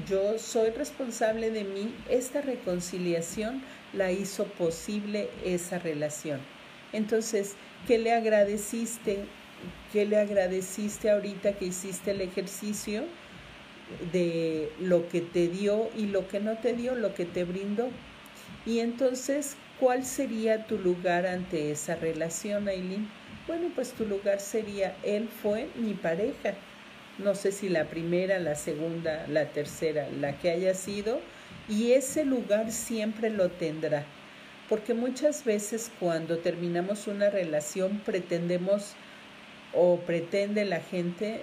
yo 0.08 0.38
soy 0.38 0.70
responsable 0.70 1.50
de 1.50 1.64
mí, 1.64 1.94
esta 2.10 2.42
reconciliación 2.42 3.62
la 3.92 4.12
hizo 4.12 4.44
posible 4.44 5.30
esa 5.44 5.78
relación. 5.78 6.40
Entonces, 6.92 7.54
¿qué 7.86 7.98
le 7.98 8.12
agradeciste? 8.12 9.24
¿Qué 9.92 10.04
le 10.04 10.18
agradeciste 10.18 11.10
ahorita 11.10 11.54
que 11.54 11.66
hiciste 11.66 12.10
el 12.10 12.20
ejercicio 12.20 13.04
de 14.12 14.70
lo 14.80 15.08
que 15.08 15.22
te 15.22 15.48
dio 15.48 15.88
y 15.96 16.06
lo 16.06 16.28
que 16.28 16.40
no 16.40 16.58
te 16.58 16.74
dio, 16.74 16.94
lo 16.94 17.14
que 17.14 17.24
te 17.24 17.44
brindó? 17.44 17.88
Y 18.66 18.80
entonces, 18.80 19.56
¿cuál 19.80 20.04
sería 20.04 20.66
tu 20.66 20.76
lugar 20.78 21.26
ante 21.26 21.70
esa 21.70 21.94
relación, 21.96 22.68
Aileen? 22.68 23.08
Bueno, 23.46 23.70
pues 23.74 23.92
tu 23.92 24.04
lugar 24.04 24.40
sería, 24.40 24.94
él 25.04 25.28
fue 25.42 25.68
mi 25.76 25.94
pareja. 25.94 26.54
No 27.18 27.34
sé 27.34 27.52
si 27.52 27.68
la 27.68 27.84
primera, 27.84 28.38
la 28.38 28.54
segunda, 28.54 29.26
la 29.28 29.46
tercera, 29.46 30.08
la 30.10 30.38
que 30.38 30.50
haya 30.50 30.74
sido, 30.74 31.20
y 31.68 31.92
ese 31.92 32.24
lugar 32.24 32.70
siempre 32.70 33.30
lo 33.30 33.50
tendrá. 33.50 34.04
Porque 34.68 34.94
muchas 34.94 35.44
veces 35.44 35.90
cuando 35.98 36.38
terminamos 36.38 37.06
una 37.06 37.30
relación 37.30 38.00
pretendemos 38.04 38.94
o 39.72 39.98
pretende 40.00 40.64
la 40.64 40.80
gente 40.80 41.40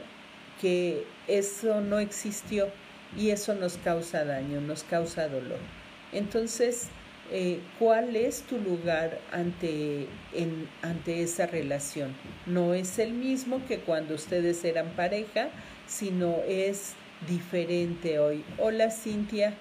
que 0.61 1.05
eso 1.27 1.81
no 1.81 1.99
existió 1.99 2.69
y 3.17 3.29
eso 3.29 3.55
nos 3.55 3.77
causa 3.77 4.25
daño, 4.25 4.61
nos 4.61 4.83
causa 4.83 5.27
dolor. 5.27 5.59
Entonces, 6.11 6.89
eh, 7.35 7.59
¿cuál 7.79 8.15
es 8.15 8.43
tu 8.43 8.59
lugar 8.59 9.19
ante, 9.31 10.07
ante 10.83 11.23
esa 11.23 11.47
relación? 11.47 12.13
No 12.45 12.75
es 12.75 12.99
el 12.99 13.11
mismo 13.11 13.59
que 13.67 13.79
cuando 13.79 14.13
ustedes 14.13 14.63
eran 14.63 14.89
pareja, 14.91 15.49
sino 15.87 16.35
es 16.47 16.93
diferente 17.27 18.19
hoy. 18.19 18.43
Hola 18.59 18.91
Cintia. 18.91 19.55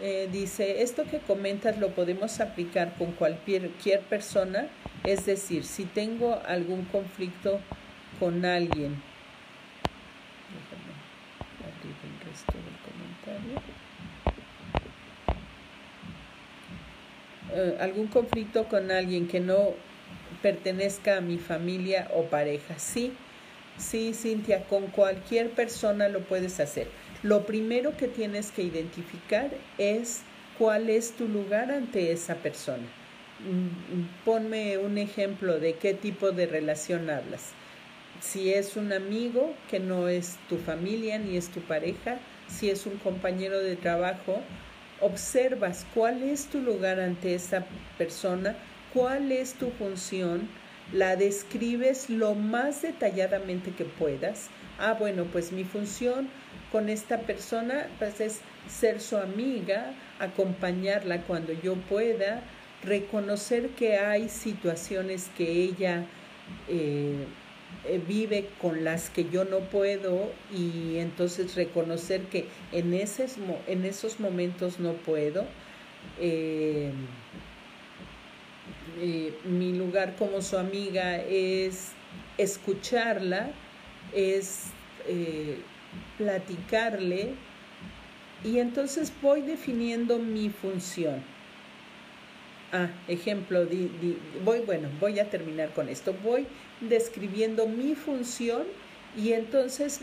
Eh, 0.00 0.28
dice, 0.32 0.82
esto 0.82 1.04
que 1.04 1.20
comentas 1.20 1.78
lo 1.78 1.90
podemos 1.90 2.40
aplicar 2.40 2.94
con 2.98 3.12
cualquier, 3.12 3.70
persona, 4.10 4.66
es 5.04 5.26
decir, 5.26 5.62
si 5.62 5.84
tengo 5.84 6.42
algún 6.44 6.84
conflicto 6.86 7.60
con 8.18 8.44
alguien, 8.44 9.00
eh, 17.54 17.76
algún 17.80 18.06
conflicto 18.08 18.64
con 18.64 18.90
alguien 18.90 19.28
que 19.28 19.40
no 19.40 19.70
pertenezca 20.42 21.18
a 21.18 21.20
mi 21.20 21.38
familia 21.38 22.10
o 22.14 22.24
pareja. 22.24 22.78
Sí, 22.78 23.12
sí, 23.78 24.14
Cintia, 24.14 24.64
con 24.64 24.88
cualquier 24.88 25.50
persona 25.50 26.08
lo 26.08 26.20
puedes 26.20 26.60
hacer. 26.60 26.88
Lo 27.22 27.46
primero 27.46 27.96
que 27.96 28.08
tienes 28.08 28.50
que 28.50 28.62
identificar 28.62 29.50
es 29.78 30.22
cuál 30.58 30.90
es 30.90 31.12
tu 31.12 31.28
lugar 31.28 31.70
ante 31.70 32.12
esa 32.12 32.34
persona. 32.36 32.84
Mm, 33.40 34.24
ponme 34.24 34.78
un 34.78 34.98
ejemplo 34.98 35.58
de 35.58 35.74
qué 35.74 35.94
tipo 35.94 36.32
de 36.32 36.46
relación 36.46 37.10
hablas. 37.10 37.52
Si 38.20 38.52
es 38.52 38.76
un 38.76 38.92
amigo 38.92 39.54
que 39.70 39.80
no 39.80 40.08
es 40.08 40.36
tu 40.48 40.58
familia 40.58 41.18
ni 41.18 41.36
es 41.36 41.48
tu 41.48 41.60
pareja, 41.60 42.18
si 42.46 42.70
es 42.70 42.86
un 42.86 42.98
compañero 42.98 43.58
de 43.58 43.74
trabajo, 43.76 44.40
observas 45.02 45.84
cuál 45.94 46.22
es 46.22 46.46
tu 46.46 46.60
lugar 46.60 46.98
ante 47.00 47.34
esa 47.34 47.66
persona, 47.98 48.56
cuál 48.94 49.30
es 49.32 49.54
tu 49.54 49.70
función, 49.70 50.48
la 50.92 51.16
describes 51.16 52.08
lo 52.08 52.34
más 52.34 52.82
detalladamente 52.82 53.72
que 53.72 53.84
puedas. 53.84 54.48
Ah, 54.78 54.94
bueno, 54.98 55.24
pues 55.24 55.52
mi 55.52 55.64
función 55.64 56.28
con 56.70 56.88
esta 56.88 57.18
persona 57.20 57.86
pues 57.98 58.20
es 58.20 58.40
ser 58.68 59.00
su 59.00 59.16
amiga, 59.16 59.92
acompañarla 60.18 61.22
cuando 61.22 61.52
yo 61.52 61.74
pueda, 61.74 62.42
reconocer 62.82 63.70
que 63.70 63.98
hay 63.98 64.28
situaciones 64.28 65.30
que 65.36 65.50
ella 65.50 66.04
eh, 66.68 67.26
vive 68.06 68.48
con 68.60 68.84
las 68.84 69.10
que 69.10 69.28
yo 69.28 69.44
no 69.44 69.58
puedo 69.60 70.30
y 70.54 70.98
entonces 70.98 71.54
reconocer 71.54 72.22
que 72.22 72.46
en, 72.70 72.94
esos, 72.94 73.36
en 73.66 73.84
esos 73.84 74.20
momentos 74.20 74.78
no 74.78 74.92
puedo. 74.92 75.44
Eh, 76.20 76.92
eh, 79.00 79.34
mi 79.44 79.72
lugar 79.72 80.14
como 80.16 80.42
su 80.42 80.56
amiga 80.56 81.16
es 81.22 81.92
escucharla, 82.38 83.50
es 84.14 84.66
platicarle 86.18 87.34
y 88.44 88.58
entonces 88.58 89.12
voy 89.22 89.42
definiendo 89.42 90.18
mi 90.18 90.50
función. 90.50 91.31
Ah, 92.72 92.88
ejemplo, 93.06 93.66
voy, 94.44 94.60
bueno, 94.60 94.88
voy 94.98 95.18
a 95.18 95.28
terminar 95.28 95.74
con 95.74 95.90
esto. 95.90 96.14
Voy 96.24 96.46
describiendo 96.80 97.66
mi 97.68 97.94
función 97.94 98.62
y 99.14 99.34
entonces 99.34 100.00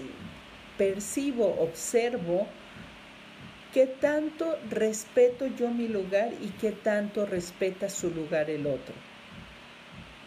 percibo, 0.78 1.56
observo 1.60 2.48
qué 3.74 3.88
tanto 3.88 4.56
respeto 4.70 5.48
yo 5.48 5.70
mi 5.70 5.88
lugar 5.88 6.32
y 6.42 6.50
qué 6.62 6.72
tanto 6.72 7.26
respeta 7.26 7.90
su 7.90 8.12
lugar 8.12 8.52
el 8.52 8.68
otro. 8.68 8.94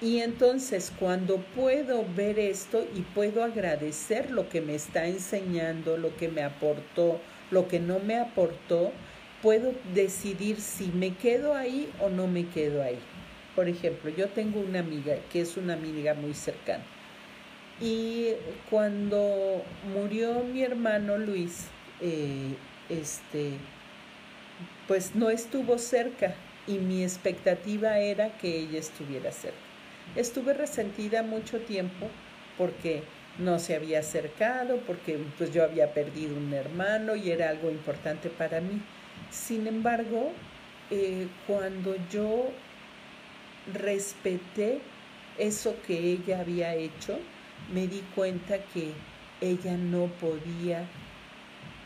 Y 0.00 0.18
entonces 0.18 0.92
cuando 0.98 1.36
puedo 1.54 2.04
ver 2.16 2.40
esto 2.40 2.84
y 2.96 3.02
puedo 3.02 3.44
agradecer 3.44 4.32
lo 4.32 4.48
que 4.48 4.60
me 4.60 4.74
está 4.74 5.06
enseñando, 5.06 5.96
lo 5.96 6.16
que 6.16 6.26
me 6.26 6.42
aportó, 6.42 7.20
lo 7.52 7.68
que 7.68 7.78
no 7.78 8.00
me 8.00 8.18
aportó, 8.18 8.90
puedo 9.42 9.74
decidir 9.92 10.60
si 10.60 10.86
me 10.86 11.14
quedo 11.14 11.54
ahí 11.54 11.90
o 12.00 12.08
no 12.08 12.26
me 12.26 12.46
quedo 12.46 12.82
ahí. 12.82 12.98
Por 13.54 13.68
ejemplo, 13.68 14.10
yo 14.10 14.28
tengo 14.28 14.60
una 14.60 14.78
amiga 14.78 15.16
que 15.30 15.40
es 15.40 15.56
una 15.56 15.74
amiga 15.74 16.14
muy 16.14 16.32
cercana. 16.32 16.84
Y 17.80 18.28
cuando 18.70 19.62
murió 19.92 20.44
mi 20.44 20.62
hermano 20.62 21.18
Luis, 21.18 21.66
eh, 22.00 22.54
este, 22.88 23.52
pues 24.86 25.14
no 25.14 25.30
estuvo 25.30 25.78
cerca 25.78 26.34
y 26.66 26.78
mi 26.78 27.02
expectativa 27.02 27.98
era 27.98 28.36
que 28.38 28.56
ella 28.60 28.78
estuviera 28.78 29.32
cerca. 29.32 29.56
Estuve 30.14 30.54
resentida 30.54 31.22
mucho 31.22 31.58
tiempo 31.60 32.08
porque 32.56 33.02
no 33.38 33.58
se 33.58 33.74
había 33.74 34.00
acercado, 34.00 34.78
porque 34.86 35.18
pues 35.38 35.52
yo 35.52 35.64
había 35.64 35.92
perdido 35.94 36.36
un 36.36 36.52
hermano 36.52 37.16
y 37.16 37.30
era 37.30 37.48
algo 37.48 37.70
importante 37.70 38.28
para 38.28 38.60
mí. 38.60 38.80
Sin 39.32 39.66
embargo, 39.66 40.30
eh, 40.90 41.26
cuando 41.46 41.96
yo 42.10 42.50
respeté 43.72 44.80
eso 45.38 45.74
que 45.86 45.98
ella 45.98 46.40
había 46.40 46.74
hecho, 46.74 47.18
me 47.72 47.86
di 47.86 48.02
cuenta 48.14 48.58
que 48.74 48.92
ella 49.40 49.76
no 49.78 50.06
podía 50.20 50.84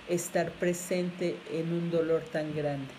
estar 0.09 0.51
presente 0.53 1.37
en 1.53 1.73
un 1.73 1.91
dolor 1.91 2.23
tan 2.33 2.53
grande. 2.55 2.93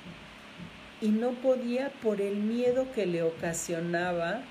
Y 1.02 1.10
no 1.10 1.32
podía 1.32 1.90
por 2.02 2.22
el 2.22 2.38
miedo 2.38 2.88
que 2.96 3.06
le 3.06 3.24
ocasionaba 3.24 4.42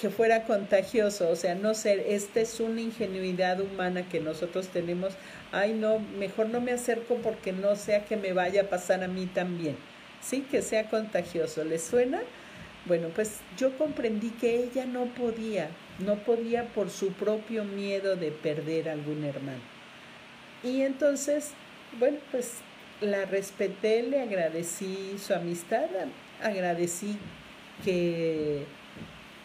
que 0.00 0.10
fuera 0.10 0.44
contagioso, 0.44 1.28
o 1.30 1.36
sea, 1.36 1.54
no 1.54 1.72
ser, 1.72 2.00
esta 2.00 2.40
es 2.40 2.58
una 2.60 2.80
ingenuidad 2.80 3.60
humana 3.60 4.08
que 4.08 4.20
nosotros 4.20 4.68
tenemos, 4.68 5.14
ay 5.54 5.72
no, 5.72 6.00
mejor 6.18 6.48
no 6.48 6.60
me 6.60 6.72
acerco 6.72 7.14
porque 7.16 7.52
no 7.52 7.76
sea 7.76 8.04
que 8.04 8.16
me 8.16 8.32
vaya 8.32 8.62
a 8.62 8.68
pasar 8.68 9.04
a 9.04 9.08
mí 9.08 9.26
también, 9.26 9.76
sí, 10.20 10.40
que 10.50 10.62
sea 10.62 10.90
contagioso, 10.90 11.64
¿le 11.64 11.78
suena? 11.78 12.20
Bueno, 12.86 13.08
pues 13.14 13.38
yo 13.56 13.76
comprendí 13.78 14.30
que 14.30 14.64
ella 14.64 14.84
no 14.84 15.06
podía, 15.06 15.68
no 16.00 16.16
podía 16.16 16.64
por 16.74 16.90
su 16.90 17.12
propio 17.12 17.64
miedo 17.64 18.16
de 18.16 18.30
perder 18.30 18.88
algún 18.88 19.24
hermano. 19.24 19.62
Y 20.62 20.82
entonces, 20.82 21.52
bueno, 21.98 22.18
pues 22.30 22.56
la 23.00 23.24
respeté, 23.24 24.02
le 24.02 24.20
agradecí 24.20 25.16
su 25.18 25.34
amistad, 25.34 25.86
agradecí 26.42 27.16
que 27.84 28.64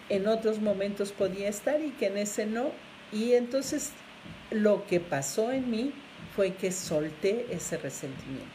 en 0.09 0.27
otros 0.27 0.59
momentos 0.59 1.11
podía 1.11 1.47
estar 1.49 1.81
y 1.81 1.91
que 1.91 2.07
en 2.07 2.17
ese 2.17 2.45
no. 2.45 2.71
Y 3.11 3.33
entonces 3.33 3.91
lo 4.51 4.85
que 4.87 4.99
pasó 4.99 5.51
en 5.51 5.69
mí 5.69 5.93
fue 6.35 6.53
que 6.53 6.71
solté 6.71 7.47
ese 7.51 7.77
resentimiento. 7.77 8.47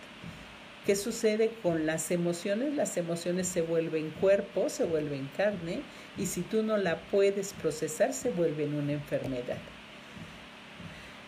¿Qué 0.87 0.97
sucede 0.97 1.51
con 1.63 1.87
las 1.87 2.11
emociones? 2.11 2.75
Las 2.75 2.97
emociones 2.97 3.49
se 3.49 3.63
vuelven 3.63 4.11
cuerpo, 4.21 4.69
se 4.69 4.85
vuelven 4.85 5.31
carne 5.37 5.81
y 6.19 6.27
si 6.27 6.43
tú 6.43 6.63
no 6.63 6.77
la 6.77 6.97
puedes 6.97 7.55
procesar 7.55 8.13
se 8.13 8.31
vuelven 8.31 8.75
una 8.75 8.93
enfermedad. 8.93 9.59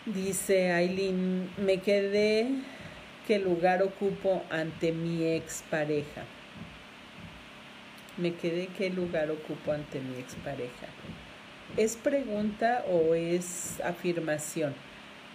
Dice 0.05 0.71
Aileen, 0.71 1.49
me 1.57 1.79
quedé 1.79 2.47
qué 3.25 3.39
lugar 3.39 3.81
ocupo 3.81 4.43
ante 4.51 4.91
mi 4.91 5.25
expareja 5.25 6.23
me 8.17 8.33
quedé 8.33 8.67
qué 8.67 8.89
lugar 8.89 9.29
ocupo 9.29 9.71
ante 9.71 9.99
mi 9.99 10.19
expareja. 10.19 10.87
¿Es 11.75 11.95
pregunta 11.95 12.83
o 12.89 13.13
es 13.13 13.79
afirmación? 13.81 14.73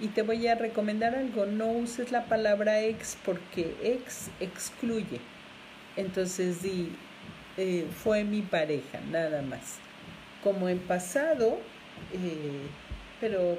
Y 0.00 0.08
te 0.08 0.22
voy 0.22 0.46
a 0.48 0.54
recomendar 0.54 1.14
algo, 1.14 1.46
no 1.46 1.68
uses 1.68 2.10
la 2.10 2.24
palabra 2.24 2.80
ex 2.80 3.16
porque 3.24 3.74
ex 3.82 4.30
excluye. 4.40 5.20
Entonces 5.96 6.62
di, 6.62 6.88
eh, 7.56 7.86
fue 8.02 8.24
mi 8.24 8.42
pareja, 8.42 9.00
nada 9.10 9.42
más. 9.42 9.78
Como 10.42 10.68
en 10.68 10.78
pasado, 10.78 11.58
eh, 12.12 12.66
pero 13.20 13.58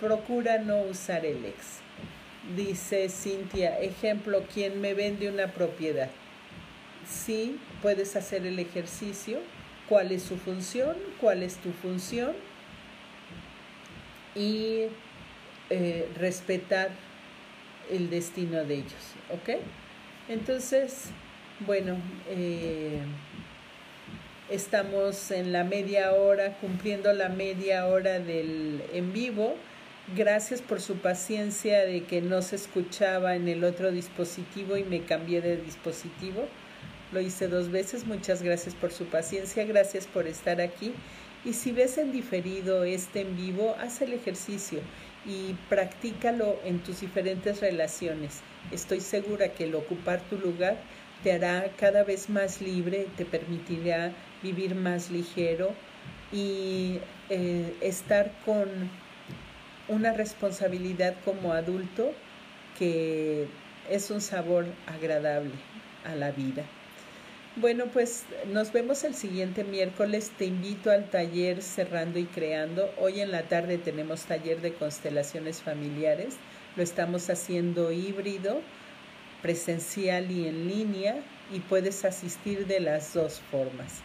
procura 0.00 0.58
no 0.58 0.80
usar 0.80 1.26
el 1.26 1.44
ex. 1.44 1.80
Dice 2.56 3.08
Cintia, 3.10 3.78
ejemplo, 3.78 4.42
quien 4.52 4.80
me 4.80 4.94
vende 4.94 5.28
una 5.28 5.48
propiedad 5.48 6.08
sí 7.08 7.58
puedes 7.82 8.16
hacer 8.16 8.46
el 8.46 8.58
ejercicio, 8.58 9.38
cuál 9.88 10.12
es 10.12 10.22
su 10.22 10.36
función, 10.36 10.96
cuál 11.20 11.42
es 11.42 11.56
tu 11.56 11.72
función 11.72 12.32
y 14.34 14.86
eh, 15.70 16.08
respetar 16.16 16.90
el 17.90 18.10
destino 18.10 18.64
de 18.64 18.74
ellos, 18.74 19.14
¿ok? 19.30 19.60
Entonces, 20.28 21.10
bueno, 21.60 21.96
eh, 22.28 23.00
estamos 24.50 25.30
en 25.30 25.52
la 25.52 25.64
media 25.64 26.12
hora, 26.12 26.56
cumpliendo 26.58 27.12
la 27.12 27.28
media 27.28 27.86
hora 27.86 28.18
del 28.20 28.82
en 28.92 29.12
vivo. 29.12 29.56
Gracias 30.16 30.62
por 30.62 30.80
su 30.80 30.96
paciencia 30.96 31.84
de 31.84 32.04
que 32.04 32.22
no 32.22 32.40
se 32.42 32.56
escuchaba 32.56 33.36
en 33.36 33.48
el 33.48 33.64
otro 33.64 33.90
dispositivo 33.90 34.76
y 34.76 34.84
me 34.84 35.02
cambié 35.02 35.40
de 35.40 35.56
dispositivo. 35.56 36.46
Lo 37.12 37.20
hice 37.20 37.48
dos 37.48 37.70
veces, 37.70 38.06
muchas 38.06 38.42
gracias 38.42 38.74
por 38.74 38.92
su 38.92 39.04
paciencia, 39.06 39.64
gracias 39.64 40.06
por 40.06 40.26
estar 40.26 40.60
aquí. 40.60 40.92
Y 41.44 41.54
si 41.54 41.72
ves 41.72 41.96
en 41.96 42.12
diferido 42.12 42.84
este 42.84 43.22
en 43.22 43.36
vivo, 43.36 43.74
haz 43.80 44.02
el 44.02 44.12
ejercicio 44.12 44.80
y 45.24 45.54
practícalo 45.68 46.58
en 46.64 46.80
tus 46.80 47.00
diferentes 47.00 47.60
relaciones. 47.60 48.40
Estoy 48.72 49.00
segura 49.00 49.48
que 49.48 49.64
el 49.64 49.74
ocupar 49.74 50.20
tu 50.28 50.36
lugar 50.36 50.76
te 51.22 51.32
hará 51.32 51.70
cada 51.78 52.04
vez 52.04 52.28
más 52.28 52.60
libre, 52.60 53.06
te 53.16 53.24
permitirá 53.24 54.12
vivir 54.42 54.74
más 54.74 55.10
ligero 55.10 55.70
y 56.30 56.98
eh, 57.30 57.74
estar 57.80 58.32
con 58.44 58.68
una 59.88 60.12
responsabilidad 60.12 61.14
como 61.24 61.52
adulto 61.52 62.12
que 62.78 63.48
es 63.90 64.10
un 64.10 64.20
sabor 64.20 64.66
agradable 64.86 65.54
a 66.04 66.14
la 66.14 66.30
vida. 66.30 66.64
Bueno, 67.60 67.86
pues 67.92 68.22
nos 68.52 68.72
vemos 68.72 69.02
el 69.02 69.14
siguiente 69.14 69.64
miércoles. 69.64 70.30
Te 70.38 70.44
invito 70.44 70.92
al 70.92 71.10
taller 71.10 71.60
Cerrando 71.60 72.20
y 72.20 72.26
Creando. 72.26 72.88
Hoy 72.98 73.20
en 73.20 73.32
la 73.32 73.48
tarde 73.48 73.78
tenemos 73.78 74.22
taller 74.26 74.60
de 74.60 74.74
constelaciones 74.74 75.60
familiares. 75.60 76.36
Lo 76.76 76.84
estamos 76.84 77.28
haciendo 77.30 77.90
híbrido 77.90 78.60
presencial 79.42 80.30
y 80.30 80.46
en 80.46 80.68
línea 80.68 81.16
y 81.52 81.58
puedes 81.58 82.04
asistir 82.04 82.68
de 82.68 82.78
las 82.78 83.12
dos 83.12 83.40
formas. 83.50 84.02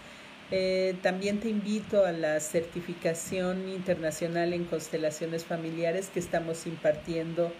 Eh, 0.49 0.95
también 1.03 1.39
te 1.39 1.49
invito 1.49 2.07
a 2.07 2.11
la 2.11 2.39
certificación 2.39 3.69
internacional 3.69 4.53
en 4.53 4.65
constelaciones 4.65 5.45
familiares 5.45 6.09
que 6.11 6.19
estamos 6.19 6.65
impartiendo 6.65 7.53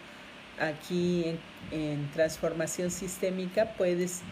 aquí 0.60 1.25
en, 1.25 1.39
en 1.71 2.12
Transformación 2.13 2.89
Sistémica. 2.89 3.73
Puedes 3.77 4.23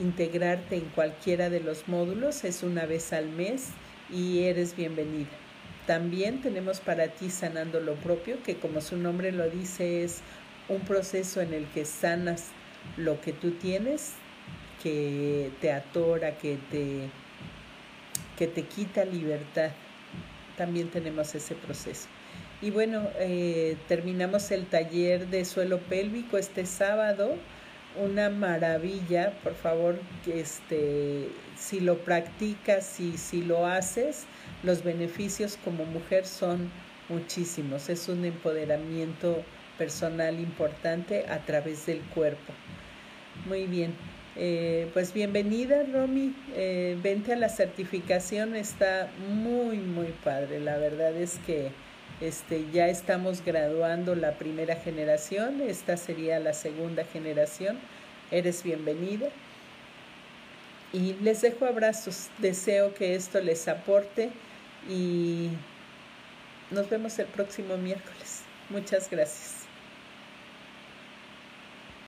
integrarte 0.00 0.76
en 0.76 0.86
cualquiera 0.90 1.50
de 1.50 1.60
los 1.60 1.88
módulos, 1.88 2.44
es 2.44 2.62
una 2.62 2.86
vez 2.86 3.12
al 3.12 3.28
mes 3.28 3.68
y 4.10 4.44
eres 4.44 4.76
bienvenida. 4.76 5.28
También 5.86 6.42
tenemos 6.42 6.80
para 6.80 7.08
ti 7.08 7.30
Sanando 7.30 7.80
lo 7.80 7.94
propio, 7.94 8.42
que 8.42 8.56
como 8.56 8.80
su 8.80 8.96
nombre 8.96 9.32
lo 9.32 9.48
dice 9.48 10.04
es 10.04 10.20
un 10.68 10.80
proceso 10.80 11.40
en 11.40 11.54
el 11.54 11.66
que 11.66 11.84
sanas 11.84 12.48
lo 12.96 13.20
que 13.20 13.32
tú 13.32 13.52
tienes, 13.52 14.12
que 14.82 15.50
te 15.60 15.72
atora, 15.72 16.36
que 16.36 16.58
te, 16.70 17.08
que 18.36 18.46
te 18.46 18.62
quita 18.64 19.04
libertad. 19.04 19.70
También 20.56 20.88
tenemos 20.88 21.34
ese 21.34 21.54
proceso. 21.54 22.08
Y 22.60 22.70
bueno, 22.70 23.08
eh, 23.18 23.76
terminamos 23.86 24.50
el 24.50 24.66
taller 24.66 25.28
de 25.28 25.44
suelo 25.44 25.78
pélvico 25.78 26.38
este 26.38 26.66
sábado. 26.66 27.36
Una 27.96 28.30
maravilla, 28.30 29.32
por 29.42 29.54
favor, 29.54 29.98
este, 30.32 31.28
si 31.56 31.80
lo 31.80 31.98
practicas 31.98 33.00
y 33.00 33.16
si 33.16 33.42
lo 33.42 33.66
haces, 33.66 34.26
los 34.62 34.84
beneficios 34.84 35.58
como 35.64 35.84
mujer 35.84 36.26
son 36.26 36.70
muchísimos. 37.08 37.88
Es 37.88 38.08
un 38.08 38.24
empoderamiento 38.24 39.42
personal 39.78 40.38
importante 40.38 41.26
a 41.28 41.38
través 41.38 41.86
del 41.86 42.00
cuerpo. 42.14 42.52
Muy 43.46 43.66
bien. 43.66 43.94
Eh, 44.36 44.88
pues 44.92 45.12
bienvenida, 45.12 45.82
Romy. 45.92 46.34
Eh, 46.54 46.96
vente 47.02 47.32
a 47.32 47.36
la 47.36 47.48
certificación, 47.48 48.54
está 48.54 49.10
muy, 49.28 49.78
muy 49.78 50.14
padre. 50.22 50.60
La 50.60 50.76
verdad 50.76 51.16
es 51.16 51.38
que 51.44 51.70
este, 52.20 52.66
ya 52.72 52.88
estamos 52.88 53.44
graduando 53.44 54.14
la 54.14 54.32
primera 54.32 54.76
generación, 54.76 55.60
esta 55.60 55.96
sería 55.96 56.40
la 56.40 56.52
segunda 56.52 57.04
generación. 57.04 57.78
Eres 58.30 58.62
bienvenida. 58.62 59.28
Y 60.92 61.14
les 61.22 61.42
dejo 61.42 61.66
abrazos. 61.66 62.28
Deseo 62.38 62.94
que 62.94 63.14
esto 63.14 63.40
les 63.40 63.68
aporte 63.68 64.30
y 64.88 65.50
nos 66.70 66.88
vemos 66.88 67.18
el 67.18 67.26
próximo 67.26 67.76
miércoles. 67.76 68.42
Muchas 68.70 69.08
gracias. 69.10 69.57